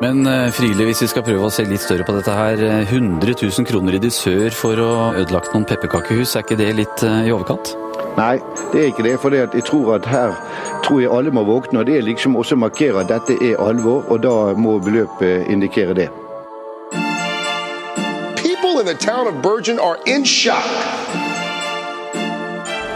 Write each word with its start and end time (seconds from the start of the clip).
Men 0.00 0.26
eh, 0.28 0.50
Friele, 0.52 0.84
hvis 0.84 1.00
vi 1.00 1.08
skal 1.08 1.24
prøve 1.24 1.46
å 1.46 1.52
se 1.52 1.64
litt 1.64 1.80
større 1.80 2.04
på 2.04 2.12
dette 2.18 2.32
her. 2.36 2.60
100 2.84 3.32
000 3.40 3.68
kroner 3.68 3.96
i 3.96 4.00
dusør 4.02 4.52
for 4.52 4.76
å 4.76 4.88
ha 4.98 5.06
ødelagt 5.22 5.54
noen 5.54 5.64
pepperkakehus, 5.68 6.34
er 6.36 6.44
ikke 6.44 6.58
det 6.60 6.68
litt 6.76 7.04
eh, 7.06 7.30
i 7.30 7.32
overkant? 7.32 7.72
Nei, 8.18 8.36
det 8.74 8.82
er 8.82 8.90
ikke 8.90 9.06
det. 9.06 9.14
For 9.22 9.32
jeg 9.32 9.64
tror 9.64 9.94
at 9.96 10.08
her 10.12 10.36
tror 10.84 11.00
jeg 11.00 11.12
alle 11.12 11.32
må 11.32 11.46
våkne. 11.48 11.80
og 11.80 11.88
Det 11.88 11.96
er 11.96 12.04
liksom 12.04 12.36
også 12.36 12.60
markere 12.60 13.00
at 13.06 13.12
dette 13.12 13.38
er 13.40 13.56
alvor, 13.56 14.04
og 14.12 14.20
da 14.24 14.52
må 14.52 14.76
beløpet 14.84 15.48
indikere 15.48 15.96
det. 15.96 16.10
People 18.36 18.76
in 18.80 18.86
the 18.86 18.94
town 19.00 19.26
of 19.26 19.40
Bergen 19.40 19.80
are 19.80 19.96
in 20.04 20.28
shock. 20.28 20.68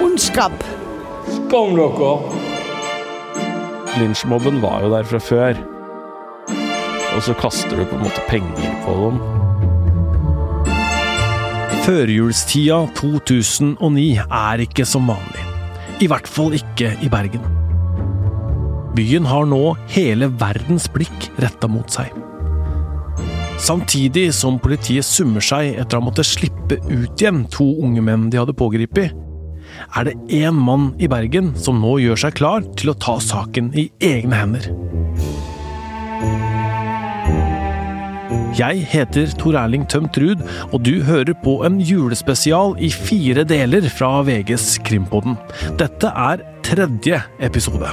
Ondskap. 0.05 0.53
Skam 1.33 1.77
dere! 1.81 2.15
Lynsjmobben 3.97 4.61
var 4.63 4.85
jo 4.85 4.93
der 4.93 5.09
fra 5.09 5.19
før. 5.19 5.80
Og 7.17 7.23
så 7.27 7.35
kaster 7.39 7.77
du 7.77 7.85
på 7.85 7.99
en 7.99 8.05
måte 8.07 8.25
penger 8.31 8.75
på 8.85 8.97
dem. 9.05 9.21
Førjulstida 11.81 12.83
2009 12.99 14.09
er 14.23 14.63
ikke 14.67 14.85
som 14.87 15.09
vanlig. 15.11 15.47
I 16.01 16.09
hvert 16.11 16.29
fall 16.29 16.55
ikke 16.57 16.93
i 17.03 17.09
Bergen. 17.13 17.43
Byen 18.97 19.27
har 19.29 19.47
nå 19.49 19.63
hele 19.95 20.29
verdens 20.41 20.89
blikk 20.93 21.31
retta 21.41 21.71
mot 21.71 21.89
seg. 21.93 22.13
Samtidig 23.61 24.31
som 24.35 24.59
politiet 24.63 25.05
summer 25.05 25.45
seg 25.45 25.75
etter 25.81 25.99
å 25.99 26.01
ha 26.01 26.07
måttet 26.09 26.29
slippe 26.29 26.79
ut 26.89 27.21
igjen 27.21 27.45
to 27.53 27.67
unge 27.85 28.05
menn 28.05 28.31
de 28.33 28.41
hadde 28.41 28.57
pågrepet, 28.57 29.13
er 29.97 30.07
det 30.07 30.17
én 30.41 30.57
mann 30.57 30.91
i 31.01 31.09
Bergen 31.11 31.53
som 31.57 31.81
nå 31.83 31.99
gjør 32.03 32.25
seg 32.25 32.39
klar 32.41 32.65
til 32.81 32.93
å 32.93 32.99
ta 33.01 33.19
saken 33.23 33.73
i 33.79 33.91
egne 34.05 34.41
hender. 34.41 34.71
Jeg 38.61 38.83
heter 38.93 39.31
Tor 39.41 39.57
Erling 39.57 39.87
Tømt 39.89 40.19
Ruud, 40.21 40.41
og 40.75 40.83
du 40.85 40.99
hører 41.07 41.33
på 41.45 41.53
en 41.65 41.79
julespesial 41.81 42.75
i 42.77 42.91
fire 42.93 43.45
deler 43.49 43.87
fra 43.89 44.19
VGs 44.27 44.67
Krimpodden. 44.85 45.39
Dette 45.81 46.11
er 46.13 46.43
tredje 46.67 47.23
episode. 47.41 47.89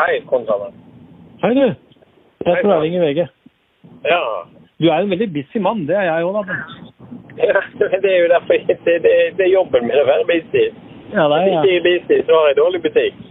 Hei, 0.00 0.18
Konsamen. 0.32 0.74
Hei, 1.44 1.54
du. 1.54 1.68
Jeg 1.68 2.56
er 2.56 2.66
Tor 2.66 2.74
Erling 2.80 2.98
i 2.98 3.04
VG. 3.06 3.28
Ja. 4.10 4.22
Du 4.82 4.88
er 4.90 4.98
en 5.04 5.12
veldig 5.12 5.28
busy 5.34 5.60
mann, 5.62 5.84
det 5.86 5.94
er 5.94 6.08
jeg 6.08 6.24
òg, 6.26 6.40
da. 6.42 6.56
ja. 7.38 7.60
Det 7.78 8.10
er 8.10 8.18
jo 8.24 8.30
derfor 8.32 8.64
det, 8.68 8.78
det, 8.86 9.12
det 9.38 9.44
er 9.46 9.52
jobben 9.52 9.86
min 9.86 10.00
å 10.00 10.06
være 10.08 10.26
busy. 10.28 10.64
Ja, 11.12 11.28
det 11.30 11.38
er, 11.38 11.46
ja. 11.52 11.60
Hvis 11.62 11.70
jeg 11.70 11.78
er 11.78 11.86
busy, 11.86 12.18
så 12.26 12.38
har 12.40 12.50
jeg 12.50 12.58
dårlig 12.58 12.82
butikk. 12.88 13.22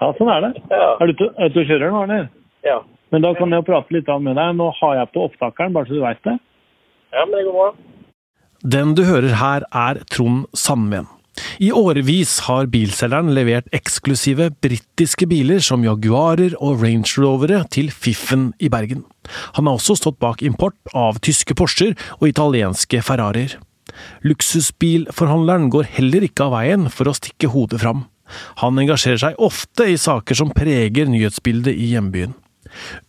ja, 0.00 0.10
sånn 0.18 0.32
er 0.34 0.44
det. 0.48 0.52
Ja. 0.72 0.88
Er 1.00 1.12
du 1.12 1.14
ute 1.28 1.46
og 1.46 1.70
kjører 1.70 1.92
nå, 1.94 2.02
Arne? 2.06 2.20
Ja. 2.66 2.80
Men 3.14 3.22
da 3.22 3.30
kan 3.38 3.52
jeg 3.54 3.62
jo 3.62 3.66
prate 3.68 3.94
litt 3.94 4.08
med 4.26 4.34
deg. 4.34 4.54
Nå 4.58 4.70
har 4.80 4.96
jeg 4.98 5.12
på 5.14 5.26
opptakeren, 5.28 5.74
bare 5.76 5.86
så 5.86 5.94
du 5.94 6.02
veit 6.02 6.22
det. 6.26 6.38
ja, 7.14 7.22
men 7.24 7.36
det 7.38 7.44
går 7.46 7.54
bra. 7.60 7.68
Den 8.76 8.94
du 8.98 9.04
hører 9.06 9.36
her, 9.38 9.66
er 9.70 10.00
Trond 10.10 10.48
Sandven. 10.56 11.06
I 11.60 11.70
årevis 11.72 12.38
har 12.46 12.68
bilselgeren 12.72 13.32
levert 13.36 13.68
eksklusive 13.76 14.50
britiske 14.64 15.28
biler 15.28 15.60
som 15.64 15.84
Jaguarer 15.84 16.56
og 16.60 16.82
Range 16.84 17.12
Rovere 17.20 17.62
til 17.72 17.90
Fiffen 17.92 18.50
i 18.60 18.70
Bergen. 18.72 19.04
Han 19.58 19.68
har 19.68 19.78
også 19.78 19.98
stått 19.98 20.20
bak 20.22 20.42
import 20.46 20.76
av 20.96 21.20
tyske 21.24 21.56
Porscher 21.58 21.94
og 22.20 22.28
italienske 22.30 23.02
Ferrarier. 23.04 23.56
Luksusbilforhandleren 24.26 25.70
går 25.72 25.88
heller 25.96 26.26
ikke 26.26 26.48
av 26.48 26.56
veien 26.58 26.88
for 26.92 27.08
å 27.08 27.16
stikke 27.16 27.50
hodet 27.52 27.80
fram. 27.82 28.06
Han 28.62 28.78
engasjerer 28.82 29.22
seg 29.22 29.42
ofte 29.42 29.86
i 29.92 29.98
saker 30.00 30.38
som 30.38 30.52
preger 30.54 31.08
nyhetsbildet 31.10 31.76
i 31.76 31.92
hjembyen. 31.94 32.34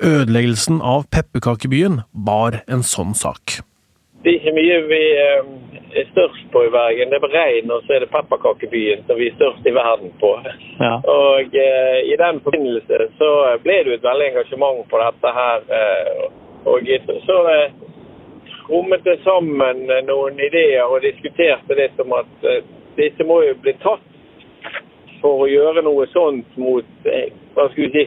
Ødeleggelsen 0.03 0.79
av 0.85 1.07
pepperkakebyen 1.11 2.03
var 2.27 2.61
en 2.67 2.85
sånn 2.85 3.15
sak. 3.17 3.59
Det 4.23 4.33
er 4.33 4.39
ikke 4.39 4.55
mye 4.57 4.77
vi 4.89 5.01
er 6.03 6.11
størst 6.11 6.47
på 6.53 6.63
i 6.65 6.71
Bergen. 6.73 7.09
Det 7.11 7.19
er 7.19 7.25
Brein, 7.25 7.71
og 7.71 7.83
så 7.85 7.95
er 7.95 8.03
det 8.03 8.11
pepperkakebyen 8.13 9.03
som 9.07 9.19
vi 9.19 9.29
er 9.31 9.37
størst 9.37 9.67
i 9.67 9.73
verden 9.75 10.13
på. 10.21 10.31
Ja. 10.79 10.95
Og 11.03 11.55
eh, 11.65 11.99
i 12.11 12.15
den 12.19 12.41
forbindelse 12.45 13.09
så 13.19 13.31
ble 13.63 13.77
det 13.83 13.91
jo 13.91 13.97
et 13.97 14.09
veldig 14.09 14.31
engasjement 14.31 14.83
på 14.91 15.01
dette 15.03 15.35
her. 15.39 15.69
Eh, 15.79 16.27
og 16.67 16.89
så 17.27 17.37
eh, 17.53 17.71
trommet 18.67 19.03
det 19.03 19.19
sammen 19.23 19.85
noen 20.09 20.39
ideer 20.39 20.83
og 20.83 21.01
diskuterte 21.05 21.77
det 21.79 21.91
som 21.95 22.11
at 22.17 22.47
eh, 22.47 22.63
disse 22.97 23.23
må 23.23 23.41
jo 23.45 23.55
bli 23.61 23.73
tatt 23.83 24.03
for 25.21 25.45
å 25.45 25.49
gjøre 25.49 25.83
noe 25.85 26.07
sånt 26.11 26.57
mot 26.59 27.07
eh, 27.09 27.31
hva 27.55 27.69
skal 27.71 27.87
vi 27.87 27.89
si, 27.93 28.05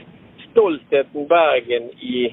stoltheten 0.51 1.29
Bergen 1.31 1.91
i, 2.05 2.29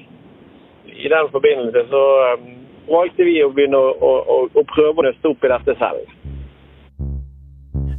i 0.92 1.08
den 1.08 1.30
forbindelse. 1.32 1.86
Så 1.90 2.04
eh, 2.26 2.46
valgte 2.90 3.26
vi 3.28 3.38
å 3.44 3.52
begynne 3.54 3.78
å, 3.78 3.92
å, 3.94 4.14
å, 4.34 4.38
å 4.52 4.64
prøve 4.70 5.02
å 5.02 5.06
nøste 5.08 5.32
opp 5.32 5.44
i 5.44 5.52
dette 5.52 5.76
selv. 5.80 6.16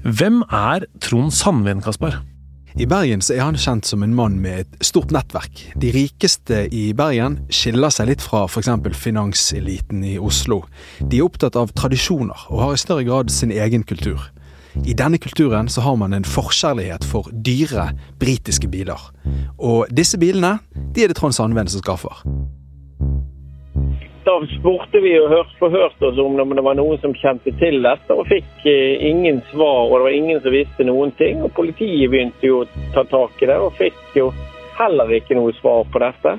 Hvem 0.10 0.42
er 0.50 0.88
Trond 1.04 1.34
Sandven, 1.36 1.82
Kaspar? 1.86 2.22
I 2.80 2.86
Bergen 2.86 3.22
så 3.26 3.34
er 3.34 3.42
han 3.44 3.58
kjent 3.60 3.88
som 3.90 4.04
en 4.06 4.14
mann 4.16 4.38
med 4.40 4.62
et 4.62 4.86
stort 4.86 5.12
nettverk. 5.12 5.64
De 5.82 5.90
rikeste 5.92 6.62
i 6.76 6.92
Bergen 6.98 7.40
skiller 7.52 7.92
seg 7.92 8.12
litt 8.12 8.24
fra 8.24 8.46
f.eks. 8.46 8.70
finanseliten 8.96 10.04
i 10.06 10.18
Oslo. 10.22 10.62
De 11.02 11.20
er 11.20 11.26
opptatt 11.26 11.58
av 11.60 11.74
tradisjoner 11.76 12.46
og 12.48 12.62
har 12.64 12.76
i 12.76 12.82
større 12.82 13.08
grad 13.08 13.34
sin 13.34 13.52
egen 13.52 13.84
kultur. 13.84 14.22
I 14.86 14.94
denne 14.94 15.18
kulturen 15.18 15.68
så 15.68 15.82
har 15.82 15.98
man 16.00 16.14
en 16.14 16.28
forkjærlighet 16.28 17.04
for 17.04 17.28
dyre 17.34 17.90
britiske 18.22 18.70
biler. 18.70 19.02
Og 19.58 19.90
disse 19.92 20.22
bilene 20.22 20.60
de 20.94 21.04
er 21.04 21.12
det 21.12 21.18
Trond 21.20 21.36
Sandven 21.36 21.68
som 21.68 21.82
skaffer. 21.82 22.22
Spurte 24.48 25.02
vi 25.04 25.12
og 25.20 25.30
hørte, 25.32 25.56
forhørte 25.60 26.10
oss 26.10 26.20
om 26.22 26.38
det 26.38 26.64
var 26.64 26.78
noen 26.78 27.00
som 27.02 27.16
kjente 27.18 27.52
til 27.60 27.82
dette, 27.84 28.14
og 28.14 28.28
fikk 28.30 28.68
eh, 28.70 29.02
ingen 29.10 29.42
svar. 29.52 29.90
Og 29.90 29.98
det 29.98 30.06
var 30.06 30.16
ingen 30.16 30.42
som 30.44 30.56
visste 30.56 30.88
noen 30.88 31.12
ting. 31.20 31.42
Og 31.44 31.54
politiet 31.58 32.12
begynte 32.12 32.48
jo 32.48 32.62
å 32.64 32.70
ta 32.96 33.04
tak 33.10 33.42
i 33.44 33.50
det, 33.50 33.58
og 33.60 33.76
fikk 33.80 34.18
jo 34.20 34.30
heller 34.80 35.12
ikke 35.18 35.38
noe 35.38 35.56
svar 35.60 35.84
på 35.92 36.02
dette. 36.04 36.36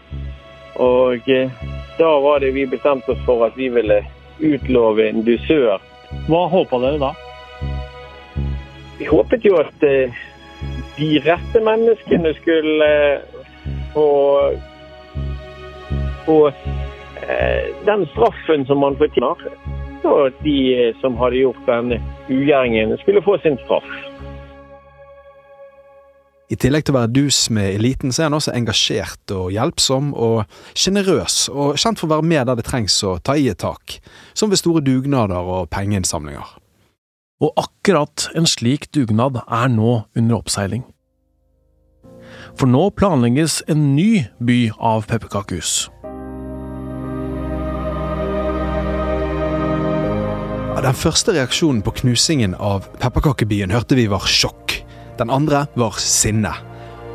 Og 0.80 1.28
eh, 1.28 1.62
da 1.98 2.10
var 2.24 2.40
det 2.40 2.54
vi 2.56 2.66
bestemte 2.70 3.12
oss 3.12 3.24
for 3.26 3.44
at 3.48 3.58
vi 3.58 3.68
ville 3.72 4.00
utlove 4.40 5.08
en 5.10 5.24
dusør. 5.26 5.82
Hva 6.28 6.46
håpa 6.50 6.80
dere 6.80 7.00
da? 7.02 7.12
Vi 9.00 9.08
håpet 9.08 9.44
jo 9.44 9.58
at 9.60 9.84
eh, 9.86 10.22
de 10.96 11.10
rette 11.24 11.60
menneskene 11.64 12.32
skulle 12.40 12.90
få, 13.94 14.08
få 16.26 16.38
den 17.86 18.06
straffen 18.14 18.66
som 18.66 18.82
man 18.84 18.98
fortjener. 19.00 19.36
Og 20.04 20.30
at 20.30 20.38
de 20.44 20.56
eh, 20.72 20.94
som 21.02 21.18
hadde 21.20 21.42
gjort 21.42 21.66
den 21.66 21.98
ugjerningen, 22.32 22.96
skulle 23.02 23.22
få 23.22 23.36
sin 23.42 23.58
straff. 23.66 23.90
I 26.50 26.56
tillegg 26.58 26.82
til 26.82 26.96
å 26.96 26.98
være 26.98 27.12
dus 27.14 27.44
med 27.54 27.76
eliten, 27.76 28.10
så 28.10 28.24
er 28.24 28.30
han 28.30 28.38
også 28.40 28.54
engasjert 28.56 29.34
og 29.36 29.52
hjelpsom 29.54 30.08
og 30.18 30.56
sjenerøs, 30.74 31.44
og 31.52 31.76
kjent 31.78 32.00
for 32.00 32.08
å 32.08 32.16
være 32.16 32.26
med 32.32 32.48
der 32.48 32.58
det 32.58 32.66
trengs 32.66 32.96
å 33.06 33.18
ta 33.22 33.36
i 33.38 33.46
et 33.52 33.60
tak, 33.62 34.00
som 34.34 34.50
ved 34.50 34.58
store 34.58 34.82
dugnader 34.82 35.46
og 35.46 35.68
pengeinnsamlinger. 35.70 36.56
Og 37.40 37.54
akkurat 37.60 38.26
en 38.36 38.50
slik 38.50 38.90
dugnad 38.96 39.38
er 39.46 39.70
nå 39.70 40.00
under 40.18 40.40
oppseiling. 40.40 40.82
For 42.58 42.66
nå 42.66 42.88
planlegges 42.98 43.60
en 43.70 43.92
ny 43.94 44.26
by 44.42 44.58
av 44.74 45.06
pepperkakehus. 45.10 45.86
Den 50.70 50.94
første 50.94 51.34
reaksjonen 51.34 51.82
på 51.82 51.92
knusingen 51.98 52.54
av 52.54 52.86
pepperkakebyen 53.02 53.72
hørte 53.74 53.96
vi 53.98 54.06
var 54.08 54.24
sjokk. 54.30 54.76
Den 55.18 55.30
andre 55.34 55.64
var 55.74 55.98
sinne. 56.00 56.52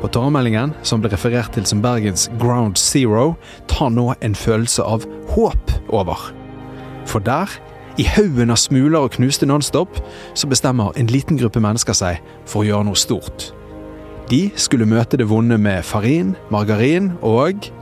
På 0.02 0.10
tåremeldingen, 0.12 0.74
som 0.84 1.00
ble 1.00 1.10
referert 1.10 1.56
til 1.56 1.64
som 1.66 1.80
Bergens 1.82 2.28
Ground 2.38 2.76
Zero, 2.78 3.34
tar 3.66 3.90
nå 3.96 4.10
en 4.20 4.36
følelse 4.36 4.84
av 4.84 5.08
håp 5.32 5.72
over. 5.88 6.28
For 7.08 7.24
der, 7.24 7.50
i 7.96 8.04
haugen 8.04 8.52
av 8.52 8.60
smuler 8.60 9.08
og 9.08 9.16
knuste 9.16 9.48
Nonstop, 9.48 9.98
så 10.36 10.52
bestemmer 10.52 10.92
en 10.94 11.10
liten 11.10 11.40
gruppe 11.40 11.62
mennesker 11.64 11.96
seg 11.96 12.22
for 12.44 12.62
å 12.62 12.68
gjøre 12.68 12.90
noe 12.90 13.00
stort. 13.00 13.50
De 14.30 14.50
skulle 14.60 14.86
møte 14.86 15.16
det 15.16 15.30
vonde 15.32 15.58
med 15.58 15.84
farin, 15.86 16.36
margarin 16.52 17.14
og 17.24 17.72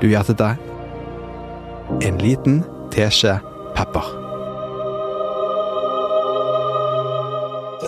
Du 0.00 0.10
gjettet 0.10 0.36
det? 0.40 0.54
En 2.04 2.18
liten 2.20 2.62
teskje 2.92 3.38
pepper. 3.76 4.25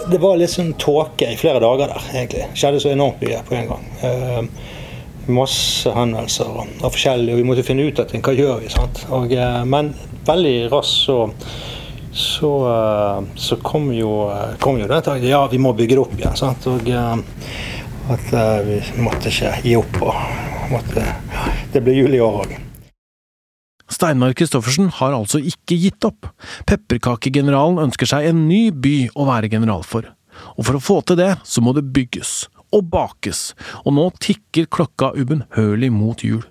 Det 0.09 0.19
var 0.23 0.39
litt 0.41 0.53
sånn 0.53 0.71
tåke 0.81 1.27
i 1.29 1.37
flere 1.37 1.61
dager 1.61 1.91
der, 1.93 2.05
egentlig. 2.15 2.47
Det 2.49 2.61
skjedde 2.61 2.79
så 2.81 2.93
enormt 2.95 3.21
mye 3.21 3.41
på 3.45 3.57
en 3.59 3.67
gang. 3.69 3.89
Uh, 4.01 4.69
masse 5.29 5.93
henvendelser 5.93 6.55
og 6.57 6.87
forskjellige, 6.87 7.35
og 7.35 7.43
vi 7.43 7.49
måtte 7.51 7.65
finne 7.67 7.85
ut 7.85 8.01
av 8.01 8.09
ting. 8.09 8.23
hva 8.25 8.33
gjør 8.33 8.63
vi. 8.63 8.71
sant? 8.73 9.03
Og, 9.13 9.33
eh, 9.33 9.65
men 9.69 9.91
veldig 10.25 10.71
raskt 10.73 11.05
så, 11.05 11.19
så, 12.13 12.53
eh, 12.71 13.27
så 13.37 13.59
kom 13.61 13.91
jo, 13.93 14.31
kom 14.61 14.81
jo 14.81 14.89
den 14.89 15.03
tanken 15.03 15.29
ja, 15.29 15.43
vi 15.53 15.61
må 15.61 15.75
bygge 15.77 15.99
det 15.99 16.05
opp 16.07 16.17
igjen. 16.17 16.37
sant? 16.37 16.67
Og 16.73 16.89
at 18.15 18.33
vi 18.65 18.81
måtte 19.05 19.29
ikke 19.29 19.53
gi 19.63 19.77
opp. 19.77 20.01
og 20.01 20.73
måtte, 20.73 21.05
Det 21.73 21.85
ble 21.85 21.93
jul 21.93 22.17
i 22.17 22.25
år 22.25 22.41
òg. 22.47 22.57
Steinar 23.99 24.31
Kristoffersen 24.39 24.93
har 24.95 25.17
altså 25.17 25.41
ikke 25.43 25.75
gitt 25.75 26.05
opp. 26.07 26.29
Pepperkakegeneralen 26.71 27.81
ønsker 27.83 28.07
seg 28.07 28.29
en 28.29 28.45
ny 28.47 28.69
by 28.71 29.09
å 29.19 29.27
være 29.27 29.51
general 29.51 29.83
for. 29.83 30.07
Og 30.55 30.69
for 30.69 30.79
å 30.79 30.83
få 30.83 31.01
til 31.03 31.19
det, 31.19 31.33
så 31.43 31.65
må 31.65 31.75
det 31.75 31.89
bygges 31.97 32.45
og 32.69 32.85
bakes, 32.93 33.55
og 33.83 33.95
nå 33.97 34.05
tikker 34.21 34.69
klokka 34.71 35.11
ubønnhørlig 35.17 35.89
mot 35.91 36.23
jul. 36.23 36.45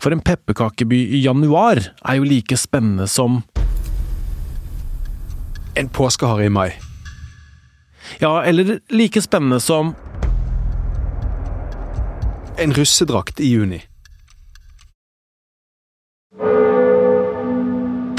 For 0.00 0.14
en 0.14 0.22
pepperkakeby 0.22 1.00
i 1.16 1.22
januar 1.24 1.80
er 1.80 2.20
jo 2.20 2.28
like 2.28 2.60
spennende 2.60 3.08
som 3.10 3.42
En 5.78 5.88
påskehare 5.88 6.44
i 6.44 6.50
mai. 6.52 6.70
Ja, 8.20 8.42
eller 8.42 8.80
like 8.90 9.22
spennende 9.22 9.60
som 9.60 9.94
En 12.58 12.74
russedrakt 12.76 13.40
i 13.40 13.54
juni. 13.54 13.80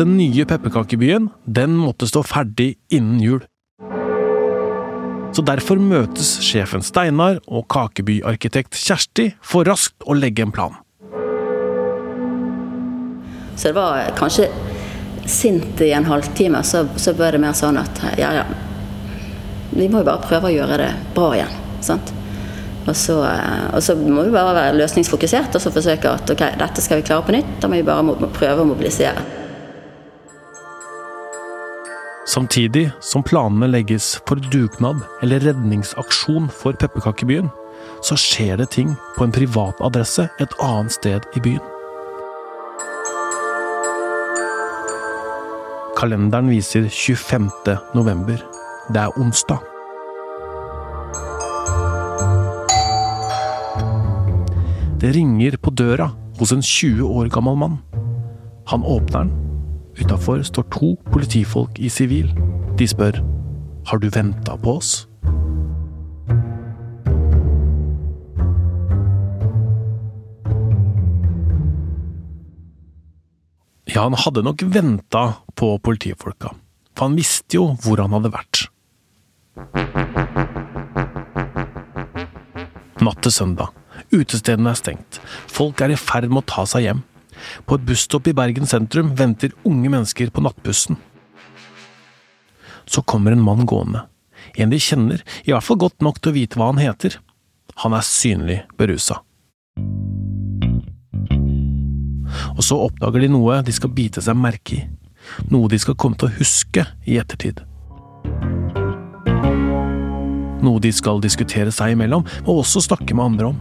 Den 0.01 0.15
nye 0.17 0.45
pepperkakebyen, 0.49 1.27
den 1.45 1.75
måtte 1.77 2.07
stå 2.09 2.23
ferdig 2.25 2.71
innen 2.89 3.19
jul. 3.21 3.41
Så 5.29 5.43
derfor 5.45 5.77
møtes 5.77 6.31
sjefen 6.41 6.81
Steinar 6.81 7.37
og 7.45 7.67
kakebyarkitekt 7.69 8.73
Kjersti 8.81 9.27
for 9.45 9.67
raskt 9.69 10.01
å 10.09 10.15
legge 10.17 10.41
en 10.41 10.53
plan. 10.55 10.79
Så 13.53 13.67
det 13.69 13.75
var 13.77 14.09
kanskje 14.17 14.47
sint 15.29 15.83
i 15.85 15.91
en 15.93 16.07
halvtime, 16.09 16.63
så, 16.65 16.81
så 16.97 17.13
ble 17.13 17.29
det 17.35 17.41
mer 17.43 17.53
sånn 17.59 17.77
at 17.77 18.01
ja, 18.17 18.31
ja. 18.39 18.47
Vi 19.69 19.85
må 19.85 20.01
jo 20.01 20.07
bare 20.07 20.23
prøve 20.23 20.49
å 20.49 20.55
gjøre 20.55 20.79
det 20.81 20.89
bra 21.13 21.27
igjen. 21.35 21.53
sant? 21.85 22.09
Og 22.87 22.97
så, 22.97 23.19
og 23.69 23.85
så 23.85 23.93
må 24.01 24.25
vi 24.25 24.33
bare 24.33 24.57
være 24.57 24.79
løsningsfokusert 24.79 25.53
og 25.59 25.61
så 25.61 25.73
forsøke 25.77 26.15
at 26.17 26.33
ok, 26.33 26.43
dette 26.57 26.81
skal 26.81 27.03
vi 27.03 27.05
klare 27.11 27.27
på 27.29 27.37
nytt. 27.37 27.53
Da 27.61 27.69
må 27.69 27.77
vi 27.77 27.85
bare 27.85 28.31
prøve 28.33 28.65
å 28.65 28.67
mobilisere. 28.73 29.40
Samtidig 32.31 32.85
som 33.03 33.23
planene 33.27 33.67
legges 33.67 34.13
for 34.23 34.39
dugnad 34.53 35.01
eller 35.23 35.41
redningsaksjon 35.43 36.45
for 36.61 36.77
pepperkakebyen, 36.79 37.49
så 38.05 38.15
skjer 38.15 38.61
det 38.61 38.69
ting 38.71 38.93
på 39.17 39.25
en 39.25 39.33
privat 39.35 39.81
adresse 39.83 40.29
et 40.39 40.55
annet 40.63 40.95
sted 40.95 41.27
i 41.35 41.43
byen. 41.43 41.65
Kalenderen 45.99 46.47
viser 46.53 46.87
25. 46.87 47.51
november. 47.99 48.39
Det 48.95 49.03
er 49.03 49.19
onsdag. 49.19 49.59
Det 55.03 55.15
ringer 55.19 55.59
på 55.59 55.75
døra 55.75 56.13
hos 56.39 56.55
en 56.55 56.63
20 56.63 57.03
år 57.11 57.27
gammel 57.33 57.59
mann. 57.59 57.79
Han 58.71 58.87
åpner 58.87 59.25
den 59.25 59.50
Utafor 60.01 60.41
står 60.43 60.65
to 60.73 60.95
politifolk 61.11 61.79
i 61.79 61.89
sivil. 61.89 62.31
De 62.77 62.87
spør 62.87 63.21
har 63.85 63.97
du 64.01 64.09
venta 64.09 64.55
på 64.57 64.77
oss? 64.77 65.07
Ja, 73.91 74.05
han 74.05 74.15
hadde 74.15 74.43
nok 74.45 74.63
venta 74.71 75.23
på 75.59 75.73
politifolka, 75.83 76.53
for 76.95 77.09
han 77.09 77.17
visste 77.19 77.59
jo 77.59 77.65
hvor 77.83 77.99
han 77.99 78.13
hadde 78.15 78.31
vært. 78.31 78.63
Natt 83.01 83.19
til 83.25 83.33
søndag. 83.35 83.73
Utestedene 84.13 84.71
er 84.71 84.79
stengt. 84.79 85.19
Folk 85.51 85.81
er 85.81 85.91
i 85.91 85.99
ferd 85.99 86.29
med 86.31 86.45
å 86.45 86.49
ta 86.53 86.65
seg 86.69 86.87
hjem. 86.87 87.03
På 87.65 87.77
et 87.77 87.85
busstopp 87.87 88.29
i 88.29 88.35
Bergen 88.37 88.67
sentrum 88.69 89.13
venter 89.17 89.53
unge 89.67 89.89
mennesker 89.91 90.31
på 90.33 90.43
nattbussen. 90.45 90.99
Så 92.85 93.01
kommer 93.01 93.31
en 93.31 93.43
mann 93.43 93.65
gående. 93.65 94.05
En 94.57 94.71
de 94.71 94.79
kjenner, 94.81 95.21
i 95.45 95.53
hvert 95.53 95.63
fall 95.65 95.79
godt 95.79 96.01
nok 96.03 96.19
til 96.19 96.31
å 96.31 96.35
vite 96.35 96.59
hva 96.59 96.71
han 96.71 96.81
heter. 96.81 97.19
Han 97.83 97.95
er 97.95 98.05
synlig 98.05 98.61
berusa. 98.77 99.21
Og 102.57 102.63
så 102.65 102.77
oppdager 102.77 103.23
de 103.23 103.31
noe 103.31 103.61
de 103.65 103.73
skal 103.75 103.93
bite 103.95 104.23
seg 104.23 104.37
merke 104.37 104.77
i. 104.77 104.85
Noe 105.53 105.69
de 105.71 105.79
skal 105.79 105.95
komme 105.95 106.17
til 106.19 106.29
å 106.31 106.37
huske 106.39 106.85
i 107.07 107.19
ettertid. 107.21 107.61
Noe 110.61 110.81
de 110.81 110.91
skal 110.93 111.21
diskutere 111.23 111.73
seg 111.73 111.95
imellom, 111.95 112.25
og 112.45 112.61
også 112.61 112.83
snakke 112.85 113.15
med 113.17 113.31
andre 113.31 113.53
om 113.53 113.59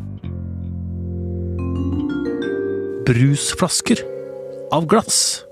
brusflasker 3.06 4.00
av 4.72 4.86
glass. 4.86 5.44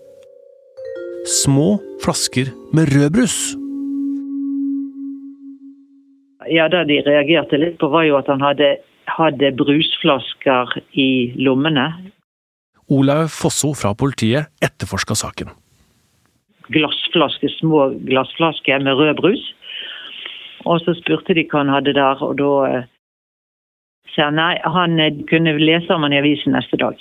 Små 1.43 1.79
flasker 2.05 2.50
med 2.73 2.93
rødbrus. 2.93 3.55
Ja, 6.49 6.69
Det 6.69 6.85
de 6.89 7.00
reagerte 7.05 7.56
litt 7.56 7.79
på, 7.79 7.89
var 7.89 8.05
jo 8.05 8.17
at 8.17 8.29
han 8.29 8.41
hadde, 8.41 8.77
hadde 9.06 9.53
brusflasker 9.56 10.79
i 10.93 11.33
lommene. 11.37 11.89
Olaug 12.89 13.29
Fosso 13.29 13.75
fra 13.75 13.93
politiet 13.94 14.49
etterforska 14.65 15.15
saken. 15.15 15.53
Glassflasker, 16.69 17.53
små 17.61 17.91
glassflasker 18.09 18.81
med 18.85 18.97
rød 18.97 19.15
brus. 19.21 19.44
Og 20.65 20.81
så 20.85 20.94
spurte 21.01 21.37
de 21.37 21.44
hva 21.49 21.65
han 21.65 21.73
hadde 21.73 21.94
der, 21.97 22.25
og 22.25 22.37
da 22.41 22.53
eh, 22.69 22.89
sa 24.15 24.29
han 24.29 24.41
nei, 24.41 24.56
han 24.65 25.01
eh, 25.01 25.23
kunne 25.29 25.56
lese 25.61 25.93
om 25.94 26.05
han 26.05 26.17
i 26.17 26.21
avisen 26.21 26.56
neste 26.56 26.81
dag. 26.81 26.97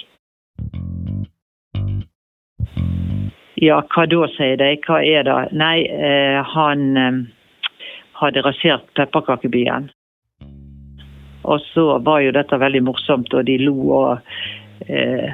Ja, 3.57 3.79
hva 3.89 4.05
da, 4.05 4.27
sier 4.35 4.57
de. 4.59 4.75
Hva 4.85 4.99
er 5.01 5.25
det? 5.25 5.37
Nei, 5.57 5.77
eh, 5.89 6.37
han 6.45 6.83
eh, 7.01 7.21
hadde 8.21 8.43
rasert 8.45 8.85
pepperkakebyen. 8.97 9.89
Og 11.47 11.63
så 11.71 11.85
var 12.05 12.21
jo 12.21 12.35
dette 12.35 12.59
veldig 12.59 12.83
morsomt, 12.85 13.33
og 13.33 13.47
de 13.47 13.57
lo 13.63 13.75
og 13.97 14.31
eh, 14.85 15.33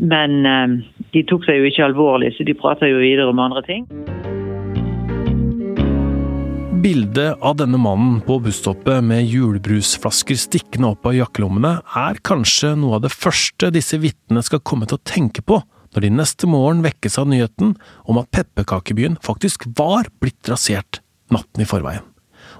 Men 0.00 0.46
eh, 0.48 0.76
de 1.14 1.22
tok 1.28 1.46
seg 1.46 1.60
jo 1.60 1.70
ikke 1.70 1.86
alvorlig, 1.90 2.32
så 2.34 2.46
de 2.48 2.58
prata 2.58 2.88
jo 2.90 3.02
videre 3.02 3.30
om 3.30 3.42
andre 3.42 3.62
ting. 3.66 3.86
Bildet 6.80 7.42
av 7.44 7.58
denne 7.60 7.76
mannen 7.76 8.22
på 8.24 8.38
busstoppet 8.40 9.04
med 9.04 9.28
julebrusflasker 9.28 10.38
stikkende 10.40 10.94
opp 10.94 11.10
av 11.10 11.18
jakkelommene 11.18 11.74
er 12.02 12.22
kanskje 12.24 12.72
noe 12.80 12.96
av 12.96 13.04
det 13.04 13.12
første 13.12 13.68
disse 13.74 14.00
vitnene 14.00 14.40
skal 14.42 14.64
komme 14.64 14.88
til 14.88 14.96
å 14.96 15.04
tenke 15.04 15.44
på 15.44 15.60
når 15.94 16.04
de 16.04 16.10
neste 16.14 16.46
morgen 16.50 16.84
vekkes 16.84 17.18
av 17.18 17.28
nyheten 17.30 17.74
om 18.06 18.20
at 18.20 18.30
pepperkakebyen 18.34 19.18
faktisk 19.24 19.66
var 19.78 20.10
blitt 20.22 20.50
rasert 20.50 21.00
natten 21.34 21.64
i 21.64 21.68
forveien. 21.68 22.06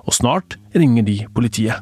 Og 0.06 0.16
snart 0.16 0.56
ringer 0.74 1.06
de 1.06 1.20
politiet. 1.34 1.78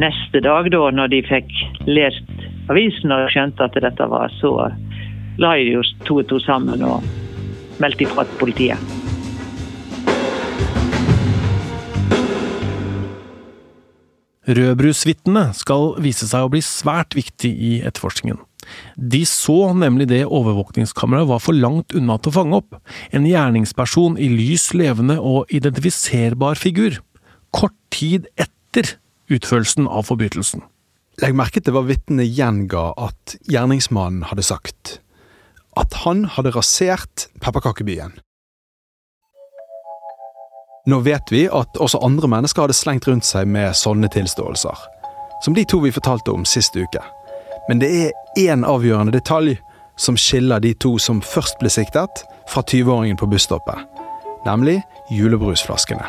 Neste 0.00 0.40
dag, 0.44 0.70
da, 0.72 0.82
når 0.94 1.10
de 1.12 1.20
fikk 1.26 1.50
lest 1.90 2.46
avisen 2.70 3.12
og 3.12 3.28
skjønte 3.34 3.66
at 3.66 3.76
dette 3.82 4.06
var, 4.08 4.30
så 4.38 4.70
la 5.40 5.56
de 5.58 5.74
jo 5.74 5.84
to 6.06 6.20
og 6.22 6.28
to 6.30 6.38
sammen 6.44 6.84
og 6.86 7.04
meldte 7.82 8.06
ifra 8.06 8.24
til 8.28 8.40
politiet. 8.40 8.90
Rødbrusvitnene 14.50 15.50
skal 15.54 15.92
vise 16.02 16.26
seg 16.26 16.46
å 16.46 16.50
bli 16.50 16.62
svært 16.64 17.14
viktig 17.14 17.50
i 17.50 17.74
etterforskningen. 17.86 18.40
De 18.96 19.22
så 19.28 19.72
nemlig 19.76 20.08
det 20.10 20.22
overvåkningskameraet 20.26 21.30
var 21.30 21.42
for 21.42 21.56
langt 21.56 21.94
unna 21.96 22.18
til 22.18 22.32
å 22.32 22.36
fange 22.38 22.60
opp, 22.62 22.80
en 23.14 23.28
gjerningsperson 23.28 24.18
i 24.20 24.30
lys 24.32 24.70
levende 24.76 25.18
og 25.20 25.50
identifiserbar 25.54 26.60
figur, 26.60 27.00
kort 27.54 27.76
tid 27.94 28.28
etter 28.40 28.96
utførelsen 29.30 29.88
av 29.90 30.08
forbrytelsen. 30.10 30.64
Legg 31.20 31.36
merke 31.36 31.60
til 31.60 31.74
hva 31.76 31.84
vitnet 31.84 32.30
gjenga 32.32 32.90
at 32.96 33.36
gjerningsmannen 33.50 34.24
hadde 34.30 34.46
sagt. 34.46 34.98
At 35.78 36.02
han 36.04 36.24
hadde 36.36 36.54
rasert 36.54 37.28
pepperkakebyen. 37.42 38.16
Nå 40.88 41.02
vet 41.04 41.28
vi 41.30 41.44
at 41.44 41.76
også 41.76 42.00
andre 42.02 42.30
mennesker 42.30 42.64
hadde 42.64 42.78
slengt 42.78 43.06
rundt 43.08 43.26
seg 43.28 43.48
med 43.52 43.76
sånne 43.76 44.08
tilståelser. 44.10 44.86
Som 45.44 45.54
de 45.56 45.66
to 45.68 45.80
vi 45.84 45.92
fortalte 45.92 46.32
om 46.32 46.46
sist 46.48 46.76
uke. 46.76 47.02
Men 47.70 47.78
det 47.78 47.90
er 47.94 48.48
én 48.50 48.64
avgjørende 48.66 49.14
detalj 49.14 49.54
som 50.00 50.16
skiller 50.18 50.58
de 50.58 50.72
to 50.82 50.96
som 50.98 51.20
først 51.22 51.60
ble 51.60 51.70
siktet, 51.70 52.24
fra 52.50 52.64
20-åringen 52.66 53.18
på 53.20 53.28
busstoppet. 53.30 53.84
Nemlig 54.42 54.80
julebrusflaskene. 55.14 56.08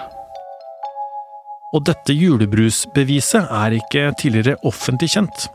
Og 1.71 1.83
dette 1.87 2.15
julebrusbeviset 2.17 3.51
er 3.53 3.75
ikke 3.77 4.09
tidligere 4.19 4.57
offentlig 4.67 5.11
kjent. 5.13 5.45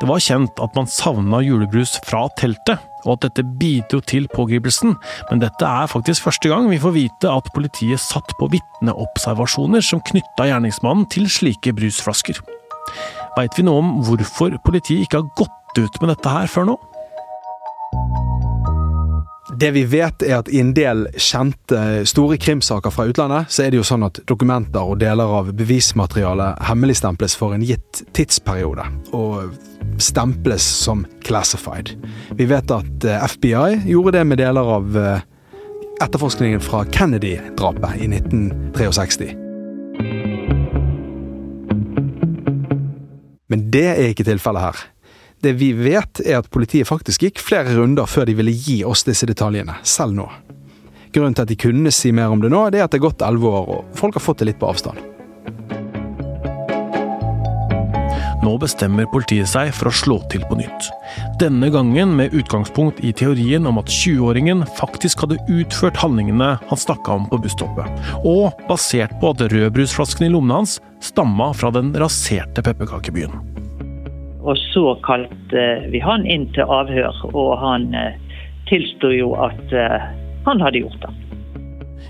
Det 0.00 0.08
var 0.10 0.24
kjent 0.24 0.58
at 0.60 0.74
man 0.76 0.90
savna 0.90 1.40
julebrus 1.46 1.94
fra 2.08 2.26
teltet, 2.40 2.82
og 3.06 3.14
at 3.14 3.28
dette 3.28 3.46
bidro 3.60 4.02
til 4.02 4.26
pågripelsen, 4.34 4.96
men 5.30 5.42
dette 5.42 5.68
er 5.68 5.90
faktisk 5.90 6.26
første 6.26 6.50
gang 6.50 6.68
vi 6.70 6.82
får 6.82 6.96
vite 6.98 7.30
at 7.30 7.54
politiet 7.54 8.02
satt 8.02 8.34
på 8.38 8.50
vitneobservasjoner 8.52 9.84
som 9.84 10.02
knytta 10.10 10.50
gjerningsmannen 10.50 11.06
til 11.14 11.30
slike 11.30 11.74
brusflasker. 11.78 12.42
Veit 13.36 13.56
vi 13.56 13.64
noe 13.64 13.80
om 13.80 13.92
hvorfor 14.04 14.58
politiet 14.66 15.06
ikke 15.06 15.22
har 15.22 15.30
gått 15.38 15.80
ut 15.80 16.00
med 16.02 16.12
dette 16.12 16.32
her 16.32 16.50
før 16.52 16.72
nå? 16.72 16.80
Det 19.62 19.68
vi 19.74 19.82
vet 19.84 20.22
er 20.24 20.38
at 20.38 20.48
I 20.48 20.62
en 20.62 20.72
del 20.76 21.04
kjente 21.20 22.04
store 22.08 22.38
krimsaker 22.40 22.92
fra 22.92 23.04
utlandet, 23.08 23.50
så 23.52 23.64
er 23.64 23.72
det 23.72 23.80
jo 23.80 23.86
sånn 23.86 24.06
at 24.06 24.22
dokumenter 24.28 24.80
og 24.80 25.00
deler 25.02 25.34
av 25.40 25.50
bevismaterialet 25.56 26.62
hemmeligstemples 26.68 27.36
for 27.38 27.56
en 27.56 27.64
gitt 27.66 28.02
tidsperiode, 28.16 28.86
og 29.12 29.52
stemples 30.02 30.64
som 30.64 31.04
classified. 31.26 31.94
Vi 32.38 32.48
vet 32.48 32.74
at 32.74 33.06
eh, 33.06 33.28
FBI 33.36 33.92
gjorde 33.92 34.16
det 34.18 34.26
med 34.32 34.40
deler 34.40 34.74
av 34.78 34.98
eh, 34.98 35.22
etterforskningen 36.02 36.64
fra 36.64 36.84
Kennedy-drapet 36.88 38.00
i 38.00 38.10
1963. 38.16 40.81
Men 43.52 43.68
det 43.72 43.84
er 43.90 44.06
ikke 44.08 44.24
tilfellet 44.24 44.64
her. 44.64 44.82
Det 45.42 45.52
vi 45.58 45.72
vet, 45.76 46.22
er 46.24 46.38
at 46.38 46.50
politiet 46.54 46.88
faktisk 46.88 47.26
gikk 47.26 47.42
flere 47.42 47.74
runder 47.76 48.08
før 48.08 48.28
de 48.28 48.36
ville 48.38 48.54
gi 48.54 48.78
oss 48.88 49.02
disse 49.04 49.26
detaljene, 49.28 49.74
selv 49.84 50.16
nå. 50.16 50.28
Grunnen 51.12 51.34
til 51.36 51.44
at 51.44 51.50
de 51.50 51.58
kunne 51.60 51.92
si 51.92 52.14
mer 52.16 52.32
om 52.32 52.40
det 52.40 52.48
nå, 52.52 52.68
det 52.72 52.80
er 52.80 52.86
at 52.86 52.94
det 52.94 53.02
er 53.02 53.08
gått 53.10 53.24
elleve 53.26 53.50
år, 53.50 53.72
og 53.74 53.98
folk 53.98 54.16
har 54.16 54.24
fått 54.24 54.40
det 54.40 54.52
litt 54.52 54.62
på 54.62 54.70
avstand. 54.70 55.02
Nå 58.42 58.56
bestemmer 58.58 59.06
politiet 59.10 59.50
seg 59.50 59.68
for 59.76 59.90
å 59.90 59.94
slå 59.94 60.16
til 60.32 60.42
på 60.48 60.56
nytt. 60.58 60.88
Denne 61.38 61.68
gangen 61.74 62.16
med 62.18 62.34
utgangspunkt 62.34 62.98
i 63.04 63.12
teorien 63.14 63.68
om 63.70 63.78
at 63.82 63.90
20-åringen 63.92 64.64
faktisk 64.78 65.22
hadde 65.22 65.38
utført 65.52 66.00
handlingene 66.00 66.56
han 66.70 66.80
snakka 66.86 67.18
om 67.20 67.28
på 67.30 67.38
busstoppet, 67.44 68.00
og 68.24 68.64
basert 68.70 69.14
på 69.20 69.34
at 69.34 69.44
rødbrusflasken 69.52 70.26
i 70.26 70.32
lommene 70.32 70.62
hans 70.62 70.80
stamma 71.02 71.50
fra 71.54 71.70
den 71.74 71.92
raserte 71.98 72.62
pepperkakebyen. 72.64 73.34
Og 74.42 74.58
så 74.72 74.96
kalte 75.06 75.64
vi 75.92 76.00
han 76.02 76.26
inn 76.26 76.48
til 76.54 76.66
avhør, 76.66 77.18
og 77.30 77.58
han 77.62 77.92
eh, 77.94 78.18
tilsto 78.70 79.12
jo 79.14 79.34
at 79.38 79.74
eh, 79.74 80.08
han 80.46 80.62
hadde 80.62 80.82
gjort 80.82 81.04
det. 81.04 81.12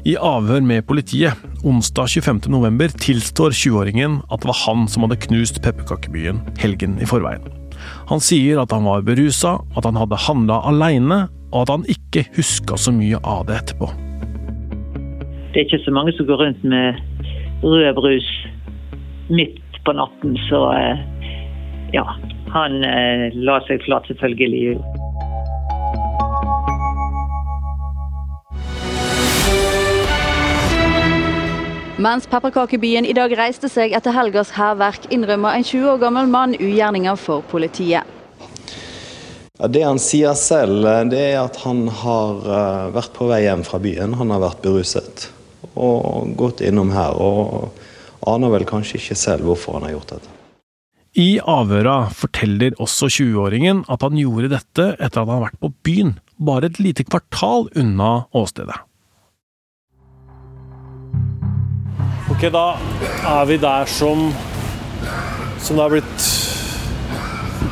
I 0.09 0.17
avhør 0.19 0.65
med 0.67 0.87
politiet 0.89 1.39
onsdag 1.63 2.09
25.11 2.11 2.97
tilstår 3.05 3.55
20-åringen 3.55 4.17
at 4.35 4.43
det 4.43 4.51
var 4.51 4.59
han 4.65 4.89
som 4.91 5.05
hadde 5.07 5.21
knust 5.29 5.61
pepperkakebyen 5.63 6.41
helgen 6.59 6.97
i 6.99 7.07
forveien. 7.07 7.45
Han 8.11 8.23
sier 8.23 8.63
at 8.63 8.73
han 8.75 8.87
var 8.87 9.05
berusa, 9.07 9.59
at 9.77 9.87
han 9.87 9.99
hadde 9.99 10.19
handla 10.25 10.61
aleine, 10.67 11.27
og 11.53 11.65
at 11.65 11.75
han 11.75 11.87
ikke 11.91 12.25
huska 12.37 12.79
så 12.81 12.95
mye 12.95 13.21
av 13.23 13.47
det 13.49 13.61
etterpå. 13.61 13.91
Det 15.53 15.61
er 15.61 15.67
ikke 15.67 15.85
så 15.85 15.95
mange 15.95 16.15
som 16.17 16.27
går 16.27 16.41
rundt 16.41 16.63
med 16.65 16.99
rød 17.63 17.95
brus 17.99 18.31
midt 19.33 19.85
på 19.85 19.93
natten, 19.93 20.37
så 20.49 20.61
eh, 20.73 20.99
ja, 21.93 22.05
han 22.53 22.85
eh, 22.85 23.33
la 23.35 23.59
seg 23.67 23.83
flat, 23.87 24.07
selvfølgelig. 24.11 24.79
Mens 32.03 32.27
pepperkakebyen 32.27 33.07
i 33.07 33.15
dag 33.15 33.35
reiste 33.39 33.71
seg 33.71 33.95
etter 33.95 34.15
helgas 34.17 34.51
hærverk, 34.57 35.07
innrømmer 35.15 35.55
en 35.55 35.67
20 35.67 35.93
år 35.93 36.01
gammel 36.03 36.31
mann 36.31 36.57
ugjerninger 36.59 37.19
for 37.21 37.45
politiet. 37.51 38.09
Ja, 39.61 39.69
det 39.71 39.85
han 39.87 40.01
sier 40.03 40.35
selv, 40.39 40.85
eh, 40.87 41.05
det 41.13 41.23
er 41.33 41.45
at 41.45 41.63
han 41.67 41.87
har 42.03 42.43
vært 42.95 43.15
på 43.17 43.31
vei 43.31 43.45
hjem 43.47 43.63
fra 43.67 43.79
byen. 43.83 44.19
Han 44.19 44.35
har 44.35 44.43
vært 44.43 44.65
beruset 44.65 45.31
og 45.73 46.35
gått 46.37 46.61
innom 46.65 46.91
her. 46.93 47.17
Og 47.17 47.71
aner 48.29 48.53
vel 48.55 48.65
kanskje 48.69 49.01
ikke 49.01 49.19
selv 49.19 49.49
hvorfor 49.49 49.79
han 49.79 49.89
har 49.89 49.97
gjort 49.97 50.15
dette. 50.17 50.39
I 51.13 51.37
avhøra 51.45 52.07
forteller 52.17 52.73
også 52.81 53.11
20-åringen 53.13 53.83
at 53.93 54.05
han 54.07 54.17
gjorde 54.17 54.49
dette 54.55 54.87
etter 54.95 55.05
at 55.05 55.19
han 55.21 55.35
har 55.35 55.43
vært 55.45 55.61
på 55.61 55.73
byen, 55.85 56.15
bare 56.41 56.71
et 56.71 56.81
lite 56.81 57.05
kvartal 57.05 57.69
unna 57.77 58.25
åstedet. 58.33 58.79
Ok, 62.33 62.47
da 62.49 62.79
er 63.29 63.45
vi 63.51 63.59
der 63.61 63.91
som 63.91 64.31
Som 65.63 65.77
det 65.77 65.83
har 65.85 65.93
blitt 65.93 66.25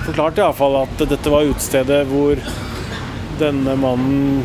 forklart, 0.04 0.38
iallfall, 0.38 0.76
at 0.85 1.00
dette 1.11 1.33
var 1.33 1.49
utestedet 1.49 2.04
hvor 2.07 2.38
denne 3.40 3.75
mannen 3.78 4.45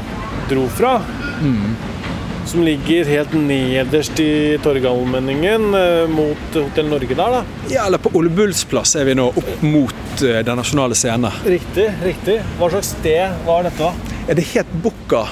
dro 0.49 0.63
fra. 0.73 0.95
Mm. 1.43 1.75
Som 2.45 2.63
ligger 2.63 3.05
helt 3.05 3.33
nederst 3.33 4.19
i 4.19 4.57
Torgallmenningen 4.63 5.73
eh, 5.73 6.07
mot 6.07 6.37
Hotell 6.53 6.89
Norge 6.89 7.15
der, 7.15 7.31
da. 7.39 7.43
Ja, 7.69 7.85
eller 7.87 7.97
på 7.97 8.11
Ole 8.13 8.29
Bulls 8.29 8.63
plass 8.69 8.95
er 8.95 9.07
vi 9.09 9.15
nå, 9.17 9.25
opp 9.33 9.63
mot 9.65 10.21
uh, 10.21 10.37
Den 10.45 10.61
nasjonale 10.61 10.95
scene. 10.95 11.31
Riktig, 11.45 11.87
riktig. 12.03 12.37
Hva 12.59 12.69
slags 12.69 12.93
sted 12.99 13.41
var 13.47 13.65
dette? 13.65 13.89
da? 13.89 14.13
Ja, 14.27 14.37
det 14.37 14.45
het 14.53 14.77
Bukka. 14.83 15.25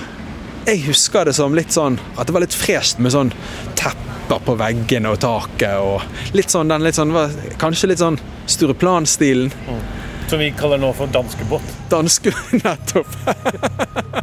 Jeg 0.65 0.81
husker 0.87 1.29
det 1.29 1.35
som 1.37 1.53
litt 1.53 1.75
sånn 1.75 1.99
at 2.15 2.27
det 2.27 2.33
var 2.33 2.45
litt 2.45 2.55
fresht 2.55 3.01
med 3.03 3.13
sånn 3.13 3.33
tepper 3.77 4.41
på 4.47 4.57
veggene 4.57 5.11
og 5.13 5.21
taket 5.21 5.77
og 5.83 6.33
litt 6.33 6.53
sånn 6.53 6.71
den 6.71 6.85
litt 6.85 6.97
sånn 6.97 7.13
Kanskje 7.61 7.91
litt 7.91 8.01
sånn 8.01 8.17
Stureplan-stilen. 8.49 9.53
Mm. 9.67 9.85
Som 10.31 10.41
vi 10.41 10.49
kaller 10.57 10.81
nå 10.81 10.93
for 10.97 11.11
danskebåt. 11.13 11.73
Danske, 11.93 12.33
nettopp. 12.63 14.21